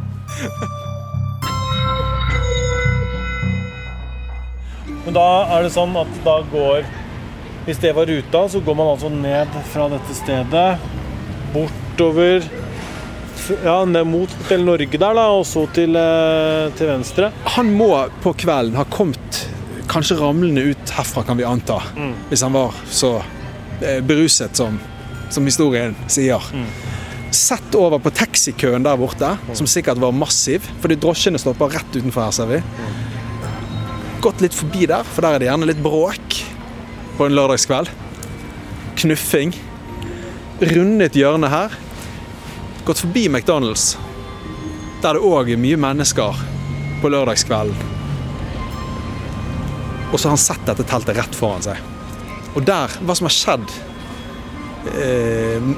Men 5.11 5.17
da 5.19 5.57
er 5.57 5.65
det 5.65 5.73
sånn 5.73 5.91
at 5.99 6.11
da 6.23 6.37
går 6.47 6.85
Hvis 7.65 7.79
det 7.83 7.89
var 7.97 8.07
ruta, 8.07 8.45
så 8.47 8.61
går 8.63 8.75
man 8.79 8.93
altså 8.93 9.09
ned 9.11 9.57
fra 9.67 9.89
dette 9.91 10.13
stedet 10.15 10.67
bortover 11.51 12.45
ja, 13.65 13.73
ned 13.83 14.07
mot 14.07 14.31
Hotell 14.37 14.63
Norge 14.63 14.95
der, 14.95 15.17
da, 15.17 15.25
og 15.35 15.43
så 15.49 15.65
til, 15.75 15.97
eh, 15.99 16.69
til 16.79 16.87
venstre. 16.93 17.33
Han 17.57 17.73
må 17.75 17.89
på 18.23 18.31
kvelden 18.39 18.79
ha 18.79 18.85
kommet 18.87 19.41
kanskje 19.91 20.15
ramlende 20.21 20.63
ut 20.71 20.95
herfra, 20.95 21.25
kan 21.27 21.41
vi 21.41 21.43
anta. 21.49 21.81
Mm. 21.97 22.15
Hvis 22.29 22.45
han 22.47 22.55
var 22.55 22.79
så 22.87 23.17
eh, 23.81 23.99
beruset 23.99 24.55
som, 24.55 24.79
som 25.27 25.49
historien 25.49 25.97
sier. 26.07 26.47
Mm. 26.55 26.69
Sett 27.35 27.75
over 27.75 27.99
på 27.99 28.15
taxikøen 28.15 28.87
der 28.87 29.01
borte, 29.01 29.35
som 29.57 29.67
sikkert 29.67 29.99
var 29.99 30.15
massiv, 30.15 30.71
fordi 30.79 31.01
drosjene 31.03 31.41
stopper 31.41 31.75
rett 31.75 31.99
utenfor 31.99 32.29
her, 32.29 32.37
ser 32.39 32.53
vi. 32.55 32.63
Gått 34.21 34.41
litt 34.43 34.53
forbi 34.53 34.85
der, 34.85 35.05
for 35.07 35.25
der 35.25 35.35
er 35.35 35.41
det 35.41 35.47
gjerne 35.49 35.67
litt 35.69 35.81
bråk 35.81 36.35
på 37.17 37.25
en 37.25 37.33
lørdagskveld. 37.33 37.89
Knuffing. 39.01 39.55
Rundet 40.61 41.17
hjørnet 41.17 41.49
her. 41.49 41.73
Gått 42.85 43.01
forbi 43.01 43.27
McDonald's, 43.29 43.95
der 45.01 45.17
det 45.17 45.25
òg 45.25 45.49
er 45.53 45.61
mye 45.61 45.79
mennesker 45.81 46.37
på 47.01 47.09
lørdagskvelden. 47.09 47.89
Og 50.11 50.19
så 50.19 50.27
har 50.27 50.35
han 50.35 50.43
sett 50.43 50.65
dette 50.67 50.85
teltet 50.85 51.17
rett 51.17 51.37
foran 51.37 51.65
seg. 51.65 51.81
Og 52.53 52.65
der, 52.67 52.93
hva 53.01 53.15
som 53.15 53.29
har 53.29 53.33
skjedd 53.33 53.69
eh, 54.91 55.69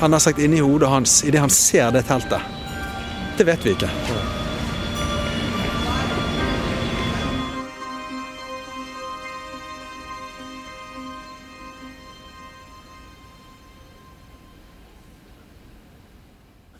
Han 0.00 0.16
har 0.16 0.22
sagt 0.24 0.40
inni 0.42 0.58
hodet 0.58 0.90
hans 0.90 1.20
idet 1.22 1.44
han 1.44 1.52
ser 1.52 1.92
det 1.94 2.02
teltet. 2.08 2.42
Det 3.38 3.46
vet 3.46 3.64
vi 3.64 3.76
ikke. 3.76 3.92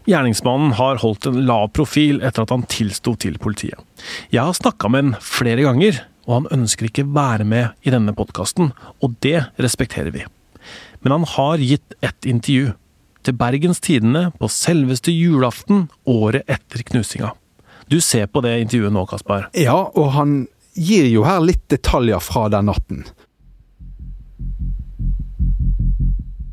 Gjerningsmannen 0.08 0.72
har 0.78 1.02
holdt 1.02 1.26
en 1.28 1.42
lav 1.44 1.66
profil 1.76 2.22
etter 2.24 2.46
at 2.46 2.52
han 2.54 2.64
tilsto 2.70 3.12
til 3.20 3.36
politiet. 3.40 3.76
Jeg 4.32 4.40
har 4.40 4.56
snakka 4.56 4.88
med 4.88 5.04
han 5.04 5.18
flere 5.20 5.66
ganger, 5.66 6.00
og 6.24 6.34
han 6.38 6.50
ønsker 6.60 6.88
ikke 6.88 7.04
være 7.12 7.44
med 7.48 7.74
i 7.84 7.92
denne 7.92 8.14
podkasten, 8.16 8.72
og 9.04 9.18
det 9.24 9.42
respekterer 9.60 10.14
vi. 10.14 10.24
Men 11.04 11.18
han 11.18 11.26
har 11.36 11.60
gitt 11.60 11.98
et 12.00 12.28
intervju. 12.28 12.72
Til 13.26 13.34
Bergens 13.36 13.82
Tidende 13.84 14.30
på 14.40 14.48
selveste 14.48 15.12
julaften 15.12 15.88
året 16.08 16.48
etter 16.48 16.84
knusinga. 16.86 17.34
Du 17.90 17.98
ser 18.00 18.28
på 18.30 18.40
det 18.44 18.54
intervjuet 18.62 18.94
nå, 18.94 19.02
Kaspar. 19.10 19.50
Ja, 19.58 19.76
og 19.92 20.12
han 20.14 20.38
gir 20.78 21.08
jo 21.10 21.26
her 21.26 21.42
litt 21.44 21.66
detaljer 21.68 22.22
fra 22.24 22.46
den 22.52 22.70
natten. 22.70 23.02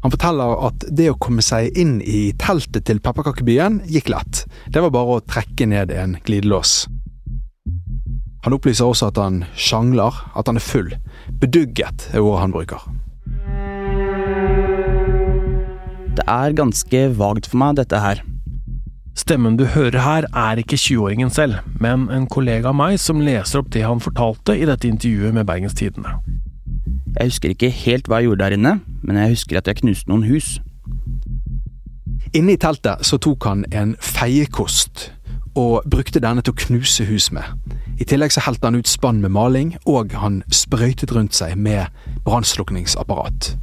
Han 0.05 0.11
forteller 0.13 0.59
at 0.67 0.83
det 0.93 1.07
å 1.09 1.15
komme 1.17 1.41
seg 1.41 1.73
inn 1.81 1.95
i 2.05 2.27
teltet 2.37 2.83
til 2.85 2.99
pepperkakebyen 3.01 3.79
gikk 3.89 4.11
lett. 4.13 4.43
Det 4.69 4.83
var 4.83 4.91
bare 4.93 5.15
å 5.15 5.23
trekke 5.25 5.65
ned 5.65 5.89
en 5.89 6.13
glidelås. 6.27 6.83
Han 8.45 8.53
opplyser 8.53 8.85
også 8.85 9.09
at 9.09 9.17
han 9.17 9.41
sjangler, 9.57 10.13
at 10.37 10.45
han 10.45 10.61
er 10.61 10.67
full. 10.67 10.93
Bedugget 11.41 12.05
er 12.11 12.21
ordet 12.21 12.43
han 12.43 12.53
bruker. 12.53 12.85
Det 16.21 16.29
er 16.29 16.57
ganske 16.61 17.03
vagt 17.17 17.49
for 17.49 17.65
meg, 17.65 17.81
dette 17.81 18.05
her. 18.05 18.21
Stemmen 19.17 19.57
du 19.57 19.65
hører 19.73 20.05
her 20.05 20.29
er 20.29 20.61
ikke 20.61 20.77
20-åringen 20.77 21.33
selv, 21.33 21.63
men 21.81 22.11
en 22.13 22.29
kollega 22.29 22.69
av 22.69 22.77
meg 22.77 23.01
som 23.01 23.25
leser 23.25 23.63
opp 23.63 23.73
det 23.73 23.87
han 23.89 24.05
fortalte 24.05 24.53
i 24.53 24.69
dette 24.69 24.85
intervjuet 24.85 25.33
med 25.33 25.49
Bergens 25.49 25.73
Tidende. 25.81 26.19
Jeg 27.15 27.31
husker 27.31 27.57
ikke 27.57 27.73
helt 27.73 28.05
hva 28.05 28.21
jeg 28.21 28.29
gjorde 28.29 28.45
der 28.45 28.59
inne, 28.59 28.79
men 29.05 29.19
jeg 29.21 29.35
husker 29.35 29.59
at 29.59 29.69
jeg 29.69 29.83
knuste 29.83 30.09
noen 30.09 30.25
hus. 30.27 30.57
Inne 32.35 32.55
i 32.55 32.59
teltet 32.59 33.05
så 33.05 33.19
tok 33.21 33.45
han 33.47 33.63
en 33.71 33.95
feiekost, 34.01 35.11
og 35.55 35.85
brukte 35.87 36.19
denne 36.19 36.43
til 36.43 36.51
å 36.51 36.61
knuse 36.65 37.05
hus 37.07 37.29
med. 37.31 37.47
I 37.95 38.03
tillegg 38.03 38.33
så 38.35 38.43
helte 38.43 38.67
han 38.67 38.75
ut 38.75 38.89
spann 38.91 39.21
med 39.23 39.31
maling, 39.31 39.75
og 39.87 40.11
han 40.19 40.41
sprøytet 40.51 41.13
rundt 41.15 41.37
seg 41.37 41.55
med 41.55 41.87
brannslukningsapparat. 42.25 43.53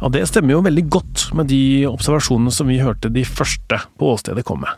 Ja, 0.00 0.08
Det 0.08 0.24
stemmer 0.28 0.56
jo 0.56 0.64
veldig 0.64 0.86
godt 0.88 1.26
med 1.36 1.52
de 1.52 1.84
observasjonene 1.90 2.50
som 2.50 2.68
vi 2.72 2.80
hørte 2.80 3.12
de 3.12 3.24
første 3.24 3.82
på 3.98 4.14
åstedet 4.14 4.46
komme. 4.48 4.70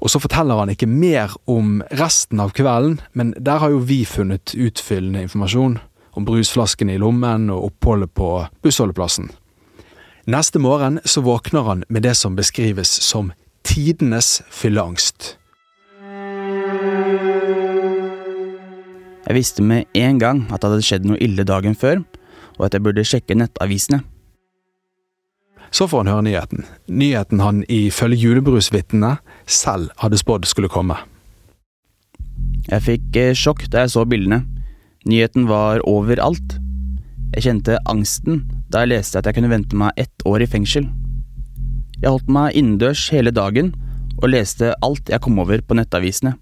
Og 0.00 0.10
så 0.10 0.20
forteller 0.20 0.62
han 0.62 0.70
ikke 0.70 0.86
mer 0.86 1.34
om 1.50 1.82
resten 1.98 2.40
av 2.40 2.54
kvelden, 2.56 3.00
men 3.12 3.34
der 3.36 3.58
har 3.58 3.70
jo 3.70 3.82
vi 3.82 4.04
funnet 4.04 4.54
utfyllende 4.54 5.26
informasjon 5.26 5.78
om 6.20 6.26
brusflaskene 6.28 6.94
i 6.94 7.00
lommen 7.00 7.48
og 7.52 7.70
oppholdet 7.70 8.12
på 8.12 8.28
bussholdeplassen. 8.64 9.30
Neste 10.30 10.60
morgen 10.60 11.00
så 11.08 11.24
våkner 11.24 11.64
han 11.64 11.84
med 11.88 12.04
det 12.04 12.14
som 12.18 12.36
beskrives 12.36 12.92
som 13.02 13.32
tidenes 13.64 14.42
fylleangst. 14.52 15.36
Jeg 19.30 19.36
visste 19.36 19.62
med 19.64 19.88
en 19.94 20.18
gang 20.20 20.44
at 20.50 20.60
det 20.60 20.68
hadde 20.68 20.84
skjedd 20.84 21.08
noe 21.08 21.20
ille 21.22 21.46
dagen 21.46 21.76
før, 21.78 22.02
og 22.58 22.66
at 22.66 22.76
jeg 22.76 22.84
burde 22.84 23.06
sjekke 23.06 23.38
nettavisene. 23.38 24.02
Så 25.70 25.86
får 25.86 26.02
han 26.02 26.12
høre 26.12 26.26
nyheten. 26.26 26.64
Nyheten 26.90 27.40
han 27.40 27.62
ifølge 27.70 28.18
julebrusvitnene 28.18 29.16
selv 29.46 29.94
hadde 30.02 30.18
spådd 30.18 30.48
skulle 30.50 30.68
komme. 30.68 30.98
Jeg 32.66 32.82
fikk 32.84 33.16
eh, 33.16 33.36
sjokk 33.38 33.68
da 33.70 33.86
jeg 33.86 33.94
så 33.94 34.02
bildene. 34.04 34.42
Nyheten 35.08 35.46
var 35.48 35.80
overalt. 35.88 36.58
Jeg 37.34 37.46
kjente 37.46 37.78
angsten 37.88 38.42
da 38.70 38.82
jeg 38.82 38.92
leste 38.92 39.18
at 39.18 39.26
jeg 39.28 39.38
kunne 39.38 39.52
vente 39.52 39.78
meg 39.78 39.96
ett 39.96 40.26
år 40.28 40.44
i 40.44 40.48
fengsel. 40.50 40.88
Jeg 42.00 42.10
holdt 42.10 42.28
meg 42.32 42.56
innendørs 42.56 43.06
hele 43.12 43.32
dagen 43.32 43.72
og 44.20 44.32
leste 44.34 44.74
alt 44.84 45.08
jeg 45.08 45.22
kom 45.24 45.40
over 45.40 45.62
på 45.64 45.76
nettavisene. 45.78 46.34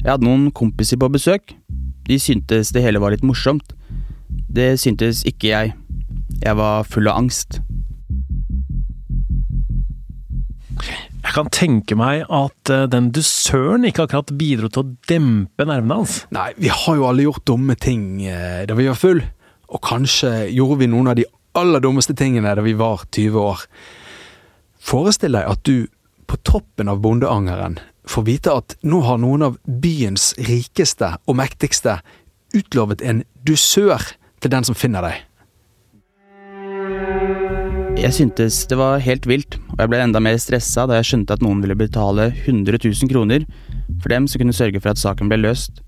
Jeg 0.00 0.14
hadde 0.14 0.26
noen 0.26 0.48
kompiser 0.56 0.98
på 0.98 1.10
besøk. 1.12 1.54
De 2.08 2.18
syntes 2.18 2.72
det 2.74 2.82
hele 2.82 3.02
var 3.02 3.14
litt 3.14 3.26
morsomt. 3.26 3.74
Det 4.50 4.72
syntes 4.82 5.22
ikke 5.28 5.52
jeg. 5.52 5.74
Jeg 6.42 6.56
var 6.58 6.86
full 6.88 7.10
av 7.10 7.20
angst. 7.22 7.60
Jeg 11.30 11.36
kan 11.36 11.50
tenke 11.54 11.94
meg 11.94 12.24
at 12.26 12.70
eh, 12.74 12.88
den 12.90 13.12
dusøren 13.14 13.84
ikke 13.86 14.08
akkurat 14.08 14.32
bidro 14.34 14.66
til 14.66 14.80
å 14.82 14.94
dempe 15.06 15.62
nervene 15.62 16.00
hans. 16.00 16.24
Nei, 16.34 16.48
vi 16.58 16.72
har 16.74 16.96
jo 16.98 17.04
alle 17.06 17.22
gjort 17.22 17.44
dumme 17.46 17.76
ting 17.78 18.24
eh, 18.26 18.64
da 18.66 18.74
vi 18.74 18.88
var 18.88 18.98
full, 18.98 19.20
og 19.70 19.78
kanskje 19.86 20.48
gjorde 20.50 20.80
vi 20.80 20.88
noen 20.90 21.12
av 21.12 21.20
de 21.20 21.28
aller 21.54 21.84
dummeste 21.86 22.16
tingene 22.18 22.50
da 22.58 22.66
vi 22.66 22.74
var 22.74 23.06
20 23.14 23.38
år. 23.44 23.62
Forestill 24.82 25.38
deg 25.38 25.46
at 25.52 25.62
du, 25.70 25.86
på 26.26 26.40
toppen 26.42 26.90
av 26.90 26.98
bondeangeren, 27.06 27.78
får 28.10 28.26
vite 28.26 28.58
at 28.64 28.74
nå 28.82 28.98
har 29.06 29.22
noen 29.22 29.46
av 29.52 29.62
byens 29.62 30.32
rikeste 30.50 31.12
og 31.30 31.38
mektigste 31.38 32.00
utlovet 32.58 33.06
en 33.06 33.22
dusør 33.46 34.02
til 34.42 34.50
den 34.50 34.66
som 34.66 34.74
finner 34.74 35.06
deg. 35.06 35.22
Jeg 38.02 38.18
syntes 38.18 38.64
det 38.66 38.82
var 38.82 38.98
helt 39.06 39.30
vilt, 39.30 39.59
og 39.72 39.82
jeg 39.82 39.90
ble 39.92 40.00
enda 40.02 40.20
mer 40.22 40.38
stressa 40.40 40.86
da 40.88 40.98
jeg 40.98 41.10
skjønte 41.10 41.36
at 41.36 41.44
noen 41.44 41.62
ville 41.62 41.78
betale 41.78 42.30
100 42.32 42.80
000 42.82 43.10
kroner 43.12 43.46
for 44.00 44.12
dem 44.12 44.26
som 44.28 44.42
kunne 44.42 44.56
sørge 44.56 44.80
for 44.80 44.92
at 44.92 45.00
saken 45.00 45.30
ble 45.30 45.40
løst. 45.42 45.82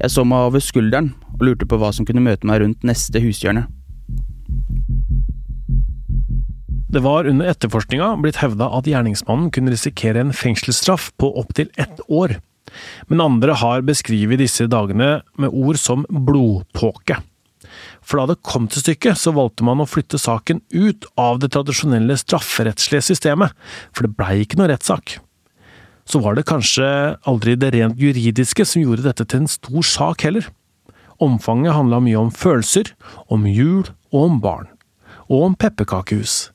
Jeg 0.00 0.12
så 0.12 0.24
meg 0.24 0.48
over 0.48 0.62
skulderen 0.64 1.12
og 1.34 1.44
lurte 1.44 1.68
på 1.68 1.78
hva 1.80 1.92
som 1.94 2.06
kunne 2.08 2.24
møte 2.24 2.48
meg 2.48 2.62
rundt 2.62 2.86
neste 2.86 3.22
hushjørne. 3.22 3.66
Det 6.90 7.02
var 7.04 7.28
under 7.30 7.46
etterforskninga 7.52 8.16
blitt 8.18 8.40
hevda 8.42 8.66
at 8.74 8.88
gjerningsmannen 8.90 9.52
kunne 9.54 9.70
risikere 9.70 10.24
en 10.24 10.34
fengselsstraff 10.34 11.12
på 11.22 11.30
opptil 11.38 11.70
ett 11.78 12.00
år, 12.10 12.40
men 13.06 13.22
andre 13.22 13.54
har 13.60 13.84
beskrevet 13.86 14.42
disse 14.42 14.66
dagene 14.70 15.20
med 15.38 15.54
ord 15.54 15.78
som 15.78 16.02
blodpåke. 16.10 17.20
For 18.10 18.18
da 18.18 18.32
det 18.32 18.42
kom 18.42 18.66
til 18.66 18.82
stykket, 18.82 19.14
så 19.22 19.30
valgte 19.36 19.62
man 19.62 19.78
å 19.78 19.86
flytte 19.86 20.18
saken 20.18 20.64
ut 20.74 21.06
av 21.20 21.38
det 21.38 21.52
tradisjonelle 21.54 22.16
strafferettslige 22.18 23.06
systemet, 23.12 23.54
for 23.94 24.08
det 24.08 24.16
blei 24.18 24.40
ikke 24.42 24.58
noe 24.58 24.72
rettssak. 24.72 25.20
Så 26.10 26.18
var 26.18 26.34
det 26.34 26.48
kanskje 26.50 26.88
aldri 27.30 27.54
det 27.54 27.70
rent 27.76 28.00
juridiske 28.02 28.66
som 28.66 28.82
gjorde 28.82 29.06
dette 29.06 29.28
til 29.30 29.44
en 29.44 29.52
stor 29.52 29.86
sak 29.86 30.26
heller. 30.26 30.48
Omfanget 31.22 31.76
handla 31.76 32.00
mye 32.02 32.18
om 32.18 32.32
følelser, 32.34 32.90
om 33.30 33.46
jul 33.46 33.84
og 34.10 34.22
om 34.24 34.40
barn. 34.42 34.66
Og 35.30 35.52
om 35.52 35.54
pepperkakehus. 35.54 36.48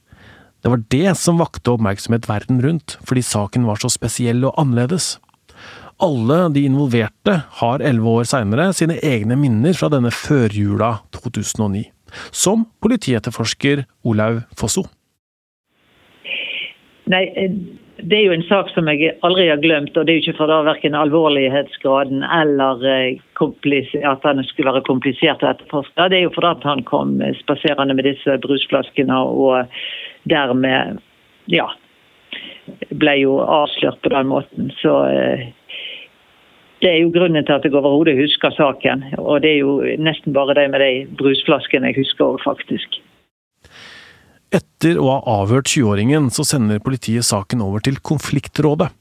Det 0.60 0.74
var 0.74 0.84
det 0.92 1.14
som 1.22 1.40
vakte 1.40 1.72
oppmerksomhet 1.72 2.28
verden 2.28 2.60
rundt, 2.66 2.98
fordi 3.08 3.24
saken 3.24 3.68
var 3.70 3.80
så 3.80 3.88
spesiell 3.94 4.44
og 4.44 4.58
annerledes. 4.60 5.14
Alle 6.04 6.50
de 6.52 6.66
involverte 6.68 7.38
har 7.62 7.80
elleve 7.80 8.18
år 8.20 8.28
seinere 8.28 8.68
sine 8.76 8.98
egne 9.00 9.38
minner 9.40 9.76
fra 9.78 9.88
denne 9.94 10.12
førjula 10.12 10.98
2009, 11.16 11.86
som 12.36 12.66
politietterforsker 12.84 13.86
Olaug 14.04 14.42
Fosso. 14.60 14.84
Nei, 17.08 17.24
det 18.02 18.18
er 18.18 18.26
jo 18.26 18.36
en 18.36 18.44
sak 18.50 18.74
som 18.74 18.90
jeg 18.92 19.14
aldri 19.24 19.48
har 19.48 19.62
glemt, 19.64 19.96
og 19.96 20.04
det 20.04 20.12
er 20.12 20.20
jo 20.20 20.24
ikke 20.26 20.40
for 20.42 20.52
da 20.52 20.60
verken 20.68 20.98
alvorlighetsgraden 21.00 22.26
eller 22.28 22.84
at 22.84 24.28
han 24.28 24.44
skulle 24.50 24.74
være 24.74 24.84
komplisert 24.90 25.46
å 25.46 25.54
etterforske. 25.54 26.10
Det 26.12 26.20
er 26.20 26.26
jo 26.26 26.34
fordi 26.36 26.52
at 26.58 26.68
han 26.68 26.84
kom 26.90 27.18
spaserende 27.40 27.96
med 27.96 28.10
disse 28.10 28.36
brusflaskene 28.44 29.22
og 29.32 29.72
dermed 30.28 31.00
ja, 31.54 31.70
ble 32.92 33.20
jo 33.22 33.40
avslørt 33.40 34.02
på 34.04 34.12
den 34.12 34.34
måten. 34.34 34.74
Så 34.82 34.98
det 36.86 36.92
er 36.94 37.02
jo 37.02 37.14
grunnen 37.14 37.46
til 37.46 37.56
at 37.56 37.66
jeg 37.66 37.74
overhodet 37.74 38.14
husker 38.20 38.54
saken. 38.54 39.08
Og 39.18 39.42
det 39.42 39.56
er 39.56 39.64
jo 39.64 39.80
nesten 40.06 40.36
bare 40.36 40.54
det 40.58 40.68
med 40.70 40.84
de 40.84 40.92
brusflaskene 41.18 41.90
jeg 41.90 42.04
husker 42.04 42.38
faktisk. 42.46 43.00
Etter 44.54 45.00
å 45.02 45.08
ha 45.10 45.40
avhørt 45.42 45.72
20-åringen, 45.72 46.30
så 46.32 46.46
sender 46.46 46.84
politiet 46.84 47.26
saken 47.26 47.64
over 47.66 47.82
til 47.84 47.98
Konfliktrådet. 48.06 48.92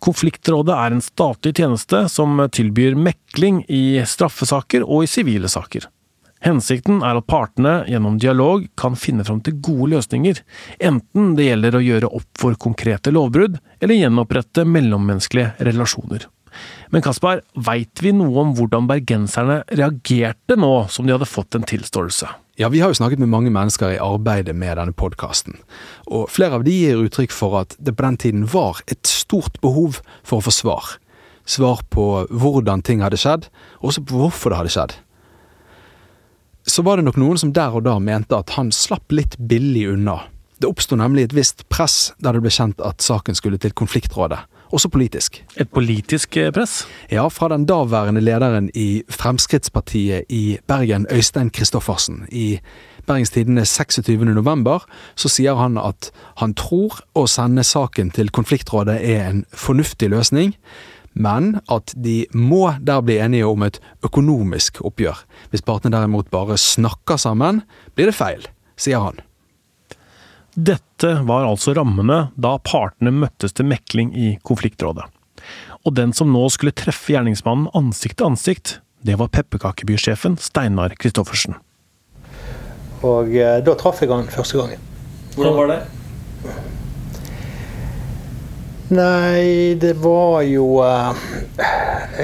Konfliktrådet 0.00 0.72
er 0.72 0.96
en 0.96 1.04
statlig 1.04 1.52
tjeneste 1.58 2.06
som 2.08 2.40
tilbyr 2.56 2.96
mekling 2.96 3.60
i 3.68 4.00
straffesaker 4.08 4.86
og 4.86 5.04
i 5.04 5.10
sivile 5.12 5.50
saker. 5.52 5.84
Hensikten 6.40 7.02
er 7.02 7.18
at 7.18 7.26
partene 7.28 7.82
gjennom 7.90 8.16
dialog 8.22 8.64
kan 8.78 8.96
finne 8.96 9.26
fram 9.26 9.42
til 9.44 9.58
gode 9.60 9.90
løsninger, 9.96 10.40
enten 10.80 11.34
det 11.36 11.50
gjelder 11.50 11.76
å 11.76 11.84
gjøre 11.84 12.12
opp 12.20 12.30
for 12.40 12.56
konkrete 12.56 13.12
lovbrudd, 13.12 13.58
eller 13.82 13.98
gjenopprette 13.98 14.64
mellommenneskelige 14.64 15.68
relasjoner. 15.68 16.28
Men 16.90 17.04
Kaspar, 17.04 17.42
veit 17.54 18.00
vi 18.02 18.14
noe 18.16 18.42
om 18.42 18.52
hvordan 18.56 18.88
bergenserne 18.88 19.60
reagerte 19.68 20.56
nå 20.56 20.86
som 20.92 21.06
de 21.06 21.12
hadde 21.12 21.28
fått 21.28 21.58
en 21.58 21.66
tilståelse? 21.68 22.28
Ja, 22.58 22.68
Vi 22.68 22.80
har 22.80 22.90
jo 22.90 22.98
snakket 22.98 23.20
med 23.22 23.28
mange 23.28 23.50
mennesker 23.54 23.92
i 23.92 24.00
arbeidet 24.02 24.56
med 24.56 24.76
denne 24.80 24.92
podkasten, 24.92 25.60
og 26.10 26.30
flere 26.30 26.58
av 26.58 26.64
de 26.66 26.72
gir 26.74 27.04
uttrykk 27.04 27.30
for 27.30 27.60
at 27.60 27.76
det 27.78 27.94
på 27.94 28.02
den 28.02 28.16
tiden 28.16 28.48
var 28.50 28.80
et 28.88 29.06
stort 29.06 29.60
behov 29.62 30.00
for 30.24 30.40
å 30.40 30.46
få 30.48 30.50
svar. 30.50 30.96
Svar 31.46 31.84
på 31.88 32.26
hvordan 32.28 32.82
ting 32.82 33.04
hadde 33.04 33.20
skjedd, 33.20 33.46
og 33.78 33.92
også 33.92 34.02
på 34.08 34.18
hvorfor 34.18 34.50
det 34.50 34.58
hadde 34.58 34.74
skjedd. 34.74 34.96
Så 36.66 36.82
var 36.82 36.98
det 36.98 37.06
nok 37.06 37.16
noen 37.16 37.38
som 37.38 37.54
der 37.54 37.78
og 37.78 37.86
da 37.86 37.94
mente 38.02 38.36
at 38.36 38.50
han 38.58 38.72
slapp 38.74 39.12
litt 39.14 39.38
billig 39.38 39.86
unna. 39.94 40.18
Det 40.58 40.66
oppsto 40.66 40.98
nemlig 40.98 41.28
et 41.28 41.38
visst 41.38 41.62
press 41.70 42.10
da 42.18 42.34
det 42.34 42.42
ble 42.42 42.50
kjent 42.50 42.82
at 42.82 43.04
saken 43.04 43.38
skulle 43.38 43.60
til 43.62 43.70
konfliktrådet 43.70 44.42
også 44.74 44.90
politisk. 44.92 45.40
Et 45.56 45.70
politisk 45.70 46.36
eh, 46.36 46.50
press? 46.54 46.82
Ja, 47.12 47.26
fra 47.28 47.48
den 47.52 47.66
daværende 47.68 48.20
lederen 48.20 48.70
i 48.74 49.02
Fremskrittspartiet 49.10 50.28
i 50.28 50.58
Bergen, 50.66 51.06
Øystein 51.12 51.50
Kristoffersen. 51.50 52.26
I 52.28 52.60
Bergens 53.06 53.30
Tidende 53.30 53.64
26. 53.64 54.24
november 54.24 54.84
så 55.16 55.30
sier 55.32 55.56
han 55.56 55.78
at 55.80 56.10
han 56.42 56.54
tror 56.58 57.00
å 57.16 57.24
sende 57.30 57.64
saken 57.64 58.12
til 58.14 58.30
konfliktrådet 58.34 58.98
er 59.00 59.30
en 59.30 59.44
fornuftig 59.52 60.10
løsning, 60.12 60.52
men 61.18 61.56
at 61.72 61.94
de 61.96 62.26
må 62.36 62.68
der 62.84 63.00
bli 63.02 63.18
enige 63.18 63.48
om 63.48 63.64
et 63.66 63.80
økonomisk 64.04 64.82
oppgjør. 64.84 65.24
Hvis 65.50 65.64
partene 65.64 65.96
derimot 65.96 66.30
bare 66.30 66.58
snakker 66.60 67.16
sammen, 67.16 67.62
blir 67.96 68.12
det 68.12 68.18
feil, 68.18 68.44
sier 68.76 69.02
han. 69.02 69.24
Dette 70.58 71.12
var 71.22 71.44
altså 71.46 71.70
rammene 71.76 72.32
da 72.34 72.56
partene 72.66 73.12
møttes 73.14 73.52
til 73.54 73.68
mekling 73.70 74.08
i 74.18 74.32
konfliktrådet. 74.42 75.04
Og 75.86 75.94
den 75.94 76.10
som 76.10 76.32
nå 76.34 76.40
skulle 76.50 76.74
treffe 76.74 77.14
gjerningsmannen 77.14 77.68
ansikt 77.78 78.18
til 78.18 78.32
ansikt, 78.32 78.72
det 79.06 79.14
var 79.20 79.30
pepperkakebysjefen 79.30 80.34
Steinar 80.42 80.96
Kristoffersen. 80.98 81.54
Og 83.06 83.30
eh, 83.38 83.60
da 83.62 83.76
traff 83.78 84.02
jeg 84.02 84.10
han 84.10 84.26
første 84.34 84.58
gangen. 84.58 84.82
Hvordan 85.36 85.56
var 85.60 85.70
det? 85.70 85.78
Nei, 88.98 89.78
det 89.78 89.94
var 90.02 90.42
jo 90.48 90.80
eh, 90.82 91.26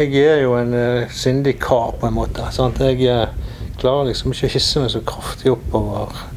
Jeg 0.00 0.24
er 0.24 0.42
jo 0.42 0.56
en 0.58 0.74
syndig 1.14 1.60
kar, 1.62 1.94
på 2.00 2.10
en 2.10 2.18
måte. 2.18 2.50
Sant? 2.50 2.82
Jeg 2.82 2.98
eh, 3.06 3.58
klarer 3.78 4.10
liksom 4.10 4.34
ikke 4.34 4.50
å 4.50 4.54
hisse 4.58 4.82
meg 4.82 4.90
så 4.90 5.06
kraftig 5.06 5.54
oppover. 5.54 6.33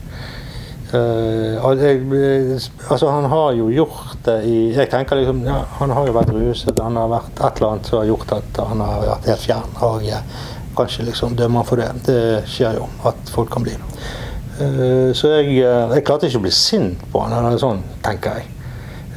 Eh, 0.95 1.80
jeg, 1.82 2.04
eh, 2.15 2.67
altså, 2.89 3.10
han 3.12 3.26
har 3.32 3.56
jo 3.58 3.65
gjort 3.76 4.21
det 4.23 4.38
i 4.47 4.60
Jeg 4.71 4.88
tenker 4.88 5.19
liksom 5.19 5.41
ja, 5.43 5.58
Han 5.82 5.91
har 5.91 6.08
jo 6.08 6.13
vært 6.15 6.32
ruset. 6.32 6.80
Han 6.80 6.95
har 6.95 7.10
vært 7.12 7.41
et 7.41 7.60
eller 7.60 7.73
annet 7.73 7.89
som 7.89 8.00
har 8.00 8.08
gjort 8.08 8.32
at 8.38 8.62
han 8.69 8.84
har 8.86 9.04
vært 9.10 9.28
helt 9.34 9.43
fjern. 9.43 9.73
Og 9.89 10.06
jeg 10.08 10.21
kanskje 10.78 11.08
liksom 11.10 11.36
dømmer 11.36 11.63
han 11.63 11.67
for 11.67 11.82
det. 11.82 11.89
Det 12.08 12.21
skjer 12.47 12.80
jo 12.80 12.88
at 13.10 13.34
folk 13.34 13.52
kan 13.52 13.67
bli. 13.67 13.76
Eh, 14.58 15.10
så 15.17 15.34
jeg, 15.36 15.58
eh, 15.62 15.95
jeg 15.97 16.06
klarte 16.08 16.30
ikke 16.30 16.39
å 16.39 16.45
bli 16.47 16.54
sint 16.56 17.04
på 17.12 17.26
han, 17.26 17.36
eller 17.36 17.60
sånn, 17.62 17.84
tenker 18.06 18.39
jeg. 18.39 18.54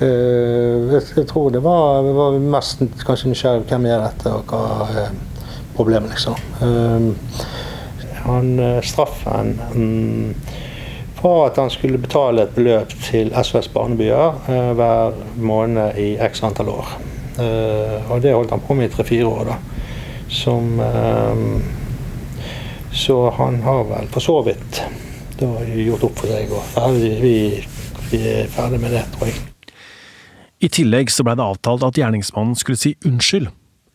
Eh, 0.01 0.95
jeg, 0.97 1.27
tror 1.29 1.51
det 1.53 1.63
var, 1.65 2.03
jeg 2.05 2.17
var 2.17 2.39
mest 2.57 2.85
kanskje 3.05 3.33
nysgjerrig 3.33 3.67
på 3.67 3.75
hvem 3.75 3.89
er 3.91 4.05
dette, 4.05 4.33
og 4.33 4.53
hva 4.53 4.89
er 5.05 5.11
problemet, 5.77 6.13
liksom. 6.13 6.37
Eh, 6.65 7.47
han, 8.25 8.51
eh, 8.61 8.81
straffen 8.85 9.55
mm, 9.75 10.35
var 11.23 11.47
at 11.47 11.59
han 11.61 11.71
skulle 11.71 12.01
betale 12.01 12.45
et 12.45 12.55
beløp 12.55 12.93
til 13.05 13.33
SOS 13.35 13.69
Barnebyer 13.75 14.39
eh, 14.51 14.71
hver 14.79 15.19
måned 15.37 15.99
i 16.01 16.15
x 16.23 16.43
antall 16.47 16.73
år. 16.73 16.95
Eh, 17.41 18.11
og 18.11 18.23
det 18.25 18.35
holdt 18.35 18.55
han 18.55 18.65
på 18.65 18.77
med 18.79 18.91
i 18.91 18.95
tre-fire 18.95 19.29
år, 19.29 19.53
da. 19.53 19.59
Som 20.31 20.81
eh, 20.81 21.45
Så 22.93 23.31
han 23.37 23.61
har 23.63 23.85
vel 23.87 24.09
for 24.11 24.21
så 24.25 24.41
vidt 24.47 24.83
da 25.41 25.49
gjort 25.65 26.03
opp 26.05 26.19
for 26.21 26.29
seg, 26.29 26.51
og 26.53 26.67
ferdig, 26.75 27.13
vi, 27.23 27.37
vi 28.11 28.19
er 28.29 28.51
ferdig 28.53 28.81
med 28.83 28.93
det, 28.93 29.07
tror 29.15 29.31
jeg. 29.31 29.39
I 30.61 30.69
tillegg 30.69 31.09
så 31.09 31.25
blei 31.25 31.39
det 31.39 31.47
avtalt 31.47 31.87
at 31.87 31.97
gjerningsmannen 31.97 32.59
skulle 32.59 32.81
si 32.81 32.93
unnskyld. 33.09 33.49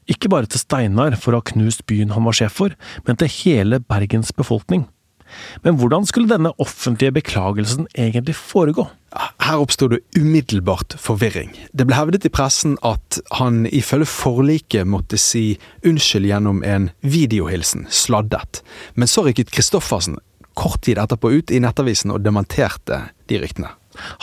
Ikke 0.10 0.30
bare 0.30 0.50
til 0.50 0.62
Steinar 0.62 1.18
for 1.22 1.34
å 1.34 1.42
ha 1.42 1.46
knust 1.52 1.86
byen 1.90 2.14
han 2.16 2.26
var 2.26 2.38
sjef 2.38 2.58
for, 2.58 2.74
men 3.06 3.20
til 3.22 3.30
hele 3.42 3.82
Bergens 3.82 4.34
befolkning. 4.34 4.88
Men 5.66 5.80
hvordan 5.80 6.06
skulle 6.08 6.30
denne 6.32 6.54
offentlige 6.62 7.16
beklagelsen 7.20 7.88
egentlig 7.98 8.36
foregå? 8.38 8.88
Her 9.16 9.62
oppsto 9.64 9.88
det 9.92 10.02
umiddelbart 10.18 10.98
forvirring. 11.00 11.54
Det 11.72 11.88
ble 11.88 11.96
hevdet 11.96 12.28
i 12.28 12.34
pressen 12.34 12.76
at 12.84 13.20
han 13.40 13.64
ifølge 13.70 14.10
forliket 14.12 14.90
måtte 14.92 15.20
si 15.22 15.56
unnskyld 15.88 16.28
gjennom 16.28 16.64
en 16.68 16.90
videohilsen, 17.02 17.88
sladdet. 17.90 18.62
Men 18.96 19.12
så 19.12 19.24
rykket 19.28 19.54
Kristoffersen 19.56 20.20
kort 20.56 20.84
tid 20.88 21.00
etterpå 21.00 21.32
ut 21.32 21.52
i 21.52 21.62
Nettavisen 21.64 22.14
og 22.16 22.24
dementerte 22.26 23.06
de 23.30 23.40
ryktene. 23.44 23.72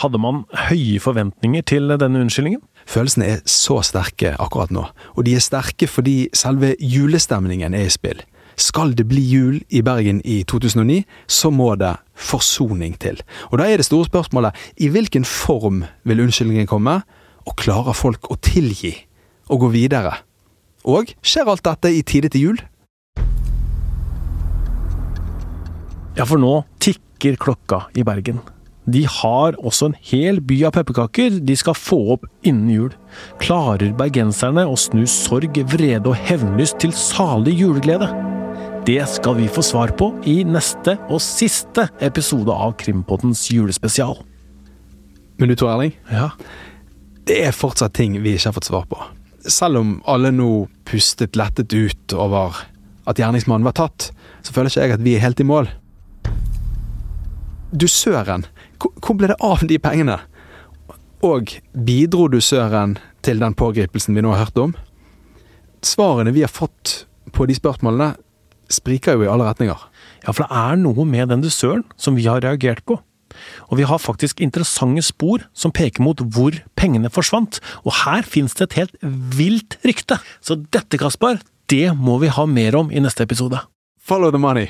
Hadde 0.01 0.21
man 0.21 0.43
høye 0.67 1.01
forventninger 1.01 1.65
til 1.65 1.95
denne 1.97 2.21
unnskyldningen? 2.21 2.61
Følelsene 2.89 3.29
er 3.29 3.41
så 3.49 3.79
sterke 3.85 4.35
akkurat 4.41 4.73
nå, 4.73 4.85
og 5.15 5.25
de 5.25 5.33
er 5.37 5.43
sterke 5.43 5.87
fordi 5.89 6.27
selve 6.37 6.73
julestemningen 6.81 7.73
er 7.73 7.87
i 7.87 7.93
spill. 7.93 8.21
Skal 8.59 8.93
det 8.97 9.07
bli 9.09 9.21
jul 9.25 9.61
i 9.73 9.81
Bergen 9.85 10.21
i 10.25 10.43
2009, 10.43 11.03
så 11.27 11.51
må 11.51 11.73
det 11.79 11.95
forsoning 12.13 12.95
til. 13.01 13.19
Og 13.51 13.59
da 13.59 13.67
er 13.67 13.81
det 13.81 13.87
store 13.87 14.09
spørsmålet 14.09 14.57
i 14.77 14.89
hvilken 14.93 15.25
form 15.25 15.83
vil 16.03 16.23
unnskyldningen 16.25 16.69
komme, 16.69 17.01
og 17.43 17.57
klarer 17.59 17.97
folk 17.97 18.29
å 18.31 18.39
tilgi 18.39 18.93
og 19.51 19.65
gå 19.65 19.73
videre? 19.73 20.21
Og 20.87 21.11
skjer 21.23 21.49
alt 21.49 21.65
dette 21.65 21.91
i 21.91 22.03
tide 22.07 22.31
til 22.31 22.47
jul? 22.47 22.63
Ja, 26.13 26.27
for 26.29 26.37
nå 26.37 26.61
tikker 26.83 27.39
klokka 27.41 27.87
i 27.97 28.05
Bergen. 28.05 28.43
De 28.85 29.05
har 29.07 29.55
også 29.63 29.87
en 29.89 29.95
hel 30.09 30.41
by 30.43 30.57
av 30.67 30.73
pepperkaker 30.75 31.37
de 31.47 31.55
skal 31.55 31.77
få 31.77 31.99
opp 32.17 32.25
innen 32.43 32.67
jul. 32.73 32.89
Klarer 33.39 33.93
bergenserne 33.95 34.65
å 34.67 34.75
snu 34.79 35.05
sorg, 35.07 35.55
vrede 35.71 36.11
og 36.11 36.19
hevnlyst 36.19 36.81
til 36.83 36.91
salig 36.97 37.55
juleglede? 37.61 38.09
Det 38.83 38.99
skal 39.07 39.37
vi 39.37 39.47
få 39.47 39.63
svar 39.63 39.93
på 39.95 40.09
i 40.27 40.41
neste 40.43 40.97
og 41.07 41.21
siste 41.23 41.87
episode 42.03 42.51
av 42.51 42.75
Krimpoddens 42.81 43.45
julespesial. 43.53 44.17
Men 45.39 45.49
du 45.49 45.55
Tor 45.55 45.71
Erling? 45.71 45.93
Ja? 46.11 46.33
Det 47.23 47.39
er 47.45 47.55
fortsatt 47.55 47.95
ting 47.95 48.17
vi 48.19 48.35
ikke 48.35 48.49
har 48.49 48.57
fått 48.57 48.67
svar 48.67 48.89
på. 48.91 48.99
Selv 49.47 49.79
om 49.79 49.95
alle 50.11 50.33
nå 50.35 50.65
pustet 50.87 51.39
lettet 51.39 51.71
ut 51.71 52.15
over 52.19 52.59
at 53.07 53.19
gjerningsmannen 53.19 53.67
var 53.67 53.77
tatt, 53.79 54.09
så 54.43 54.51
føler 54.51 54.71
ikke 54.71 54.83
jeg 54.83 54.97
at 54.97 55.07
vi 55.07 55.15
er 55.15 55.23
helt 55.23 55.39
i 55.39 55.47
mål. 55.47 55.71
Dusøren, 57.71 58.43
hvor 58.43 58.62
hvor 59.01 59.17
ble 59.17 59.31
det 59.31 59.39
av 59.43 59.63
de 59.67 59.79
pengene? 59.81 60.19
Og 61.23 61.55
bidro 61.71 62.27
dusøren 62.31 62.97
til 63.23 63.39
den 63.39 63.55
pågripelsen 63.55 64.15
vi 64.15 64.23
nå 64.25 64.33
har 64.33 64.45
hørt 64.45 64.59
om? 64.59 64.75
Svarene 65.83 66.33
vi 66.35 66.43
har 66.43 66.51
fått 66.51 67.05
på 67.33 67.47
de 67.49 67.55
spørsmålene, 67.57 68.13
spriker 68.71 69.17
jo 69.17 69.25
i 69.25 69.31
alle 69.31 69.47
retninger. 69.47 69.79
Ja, 70.23 70.31
for 70.31 70.45
det 70.45 70.59
er 70.63 70.77
noe 70.79 71.05
med 71.07 71.31
den 71.31 71.43
dusøren 71.43 71.83
som 71.99 72.17
vi 72.17 72.27
har 72.27 72.43
reagert 72.43 72.83
på. 72.87 72.99
Og 73.69 73.79
vi 73.79 73.87
har 73.89 74.01
faktisk 74.01 74.41
interessante 74.43 75.01
spor 75.05 75.45
som 75.57 75.73
peker 75.73 76.03
mot 76.05 76.21
hvor 76.35 76.55
pengene 76.79 77.11
forsvant. 77.13 77.59
Og 77.83 77.97
her 78.03 78.27
finnes 78.27 78.55
det 78.57 78.69
et 78.69 78.79
helt 78.83 78.95
vilt 79.35 79.79
rykte. 79.85 80.19
Så 80.41 80.59
dette, 80.69 81.01
Kaspar, 81.01 81.41
det 81.71 81.95
må 81.97 82.19
vi 82.21 82.31
ha 82.33 82.45
mer 82.45 82.77
om 82.83 82.91
i 82.91 83.03
neste 83.03 83.25
episode. 83.25 83.65
Follow 83.99 84.31
the 84.31 84.41
money. 84.41 84.69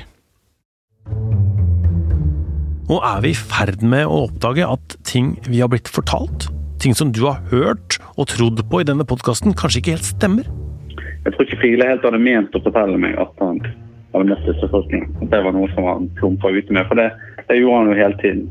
Nå 2.94 3.00
er 3.02 3.22
vi 3.24 3.32
i 3.32 3.34
ferd 3.34 3.80
med 3.82 4.06
å 4.06 4.20
oppdage 4.28 4.62
at 4.70 4.92
ting 5.08 5.32
vi 5.48 5.58
har 5.58 5.66
blitt 5.72 5.88
fortalt, 5.90 6.44
ting 6.78 6.92
som 6.94 7.08
du 7.10 7.24
har 7.24 7.40
hørt 7.50 7.96
og 8.14 8.28
trodd 8.30 8.60
på 8.70 8.82
i 8.82 8.86
denne 8.86 9.02
podkasten, 9.02 9.50
kanskje 9.58 9.80
ikke 9.80 9.94
helt 9.96 10.06
stemmer. 10.06 10.50
Jeg 11.24 11.32
tror 11.34 11.42
ikke 11.42 11.58
Friele 11.58 11.88
helt 11.88 12.04
hadde 12.06 12.20
ment 12.22 12.54
å 12.54 12.60
fortelle 12.62 13.00
meg 13.02 13.16
at 13.18 13.32
han 13.42 13.58
hadde 14.14 14.28
møtt 14.28 14.46
disse 14.46 14.68
folkene. 14.70 15.08
At 15.24 15.32
det 15.32 15.40
var 15.42 15.56
noe 15.56 15.66
som 15.72 15.88
han 15.88 16.06
klumpa 16.20 16.52
ute 16.54 16.76
med. 16.76 16.86
For 16.86 17.00
det, 17.00 17.08
det 17.48 17.56
gjorde 17.58 17.80
han 17.80 17.90
jo 17.90 17.96
hele 17.98 18.20
tiden. 18.22 18.44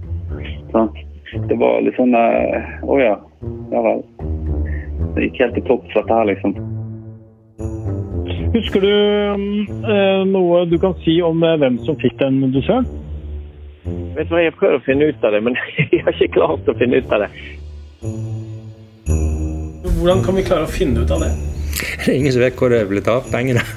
Sant? 0.73 0.99
Det 1.47 1.59
var 1.63 1.79
litt 1.85 1.95
sånn 1.95 2.17
Å 2.19 2.25
Å 2.83 2.99
ja. 2.99 3.15
Ja 3.71 3.85
vel. 3.87 4.03
Det 5.13 5.29
gikk 5.29 5.39
helt 5.45 5.55
til 5.55 5.67
topps, 5.69 5.95
dette 5.95 6.19
her, 6.19 6.27
liksom. 6.33 6.57
Husker 8.57 8.83
du 8.83 8.91
øh, 8.91 10.27
noe 10.35 10.65
du 10.67 10.75
kan 10.83 10.99
si 11.07 11.21
om 11.23 11.39
eh, 11.47 11.55
hvem 11.63 11.79
som 11.87 11.95
fikk 12.03 12.19
den 12.19 12.43
dusøren? 12.51 12.91
Vet 13.83 14.29
du 14.29 14.35
hva, 14.35 14.43
Jeg 14.43 14.55
prøver 14.55 14.79
å 14.79 14.83
finne 14.85 15.09
ut 15.11 15.25
av 15.25 15.35
det, 15.35 15.41
men 15.43 15.57
jeg 15.91 16.03
har 16.05 16.15
ikke 16.15 16.35
klart 16.37 16.69
å 16.71 16.77
finne 16.79 17.01
ut 17.01 17.15
av 17.15 17.25
det. 17.25 17.31
Hvordan 19.97 20.23
kan 20.25 20.35
vi 20.39 20.45
klare 20.47 20.67
å 20.67 20.71
finne 20.71 21.03
ut 21.03 21.11
av 21.11 21.23
det? 21.23 21.31
Det 21.73 22.11
er 22.11 22.17
ingen 22.17 22.33
som 22.35 22.43
vet 22.43 22.57
hvor 22.59 22.71
det 22.71 22.81
er 22.83 22.89
blitt 22.89 23.07
av, 23.11 23.23
pengene. 23.31 23.63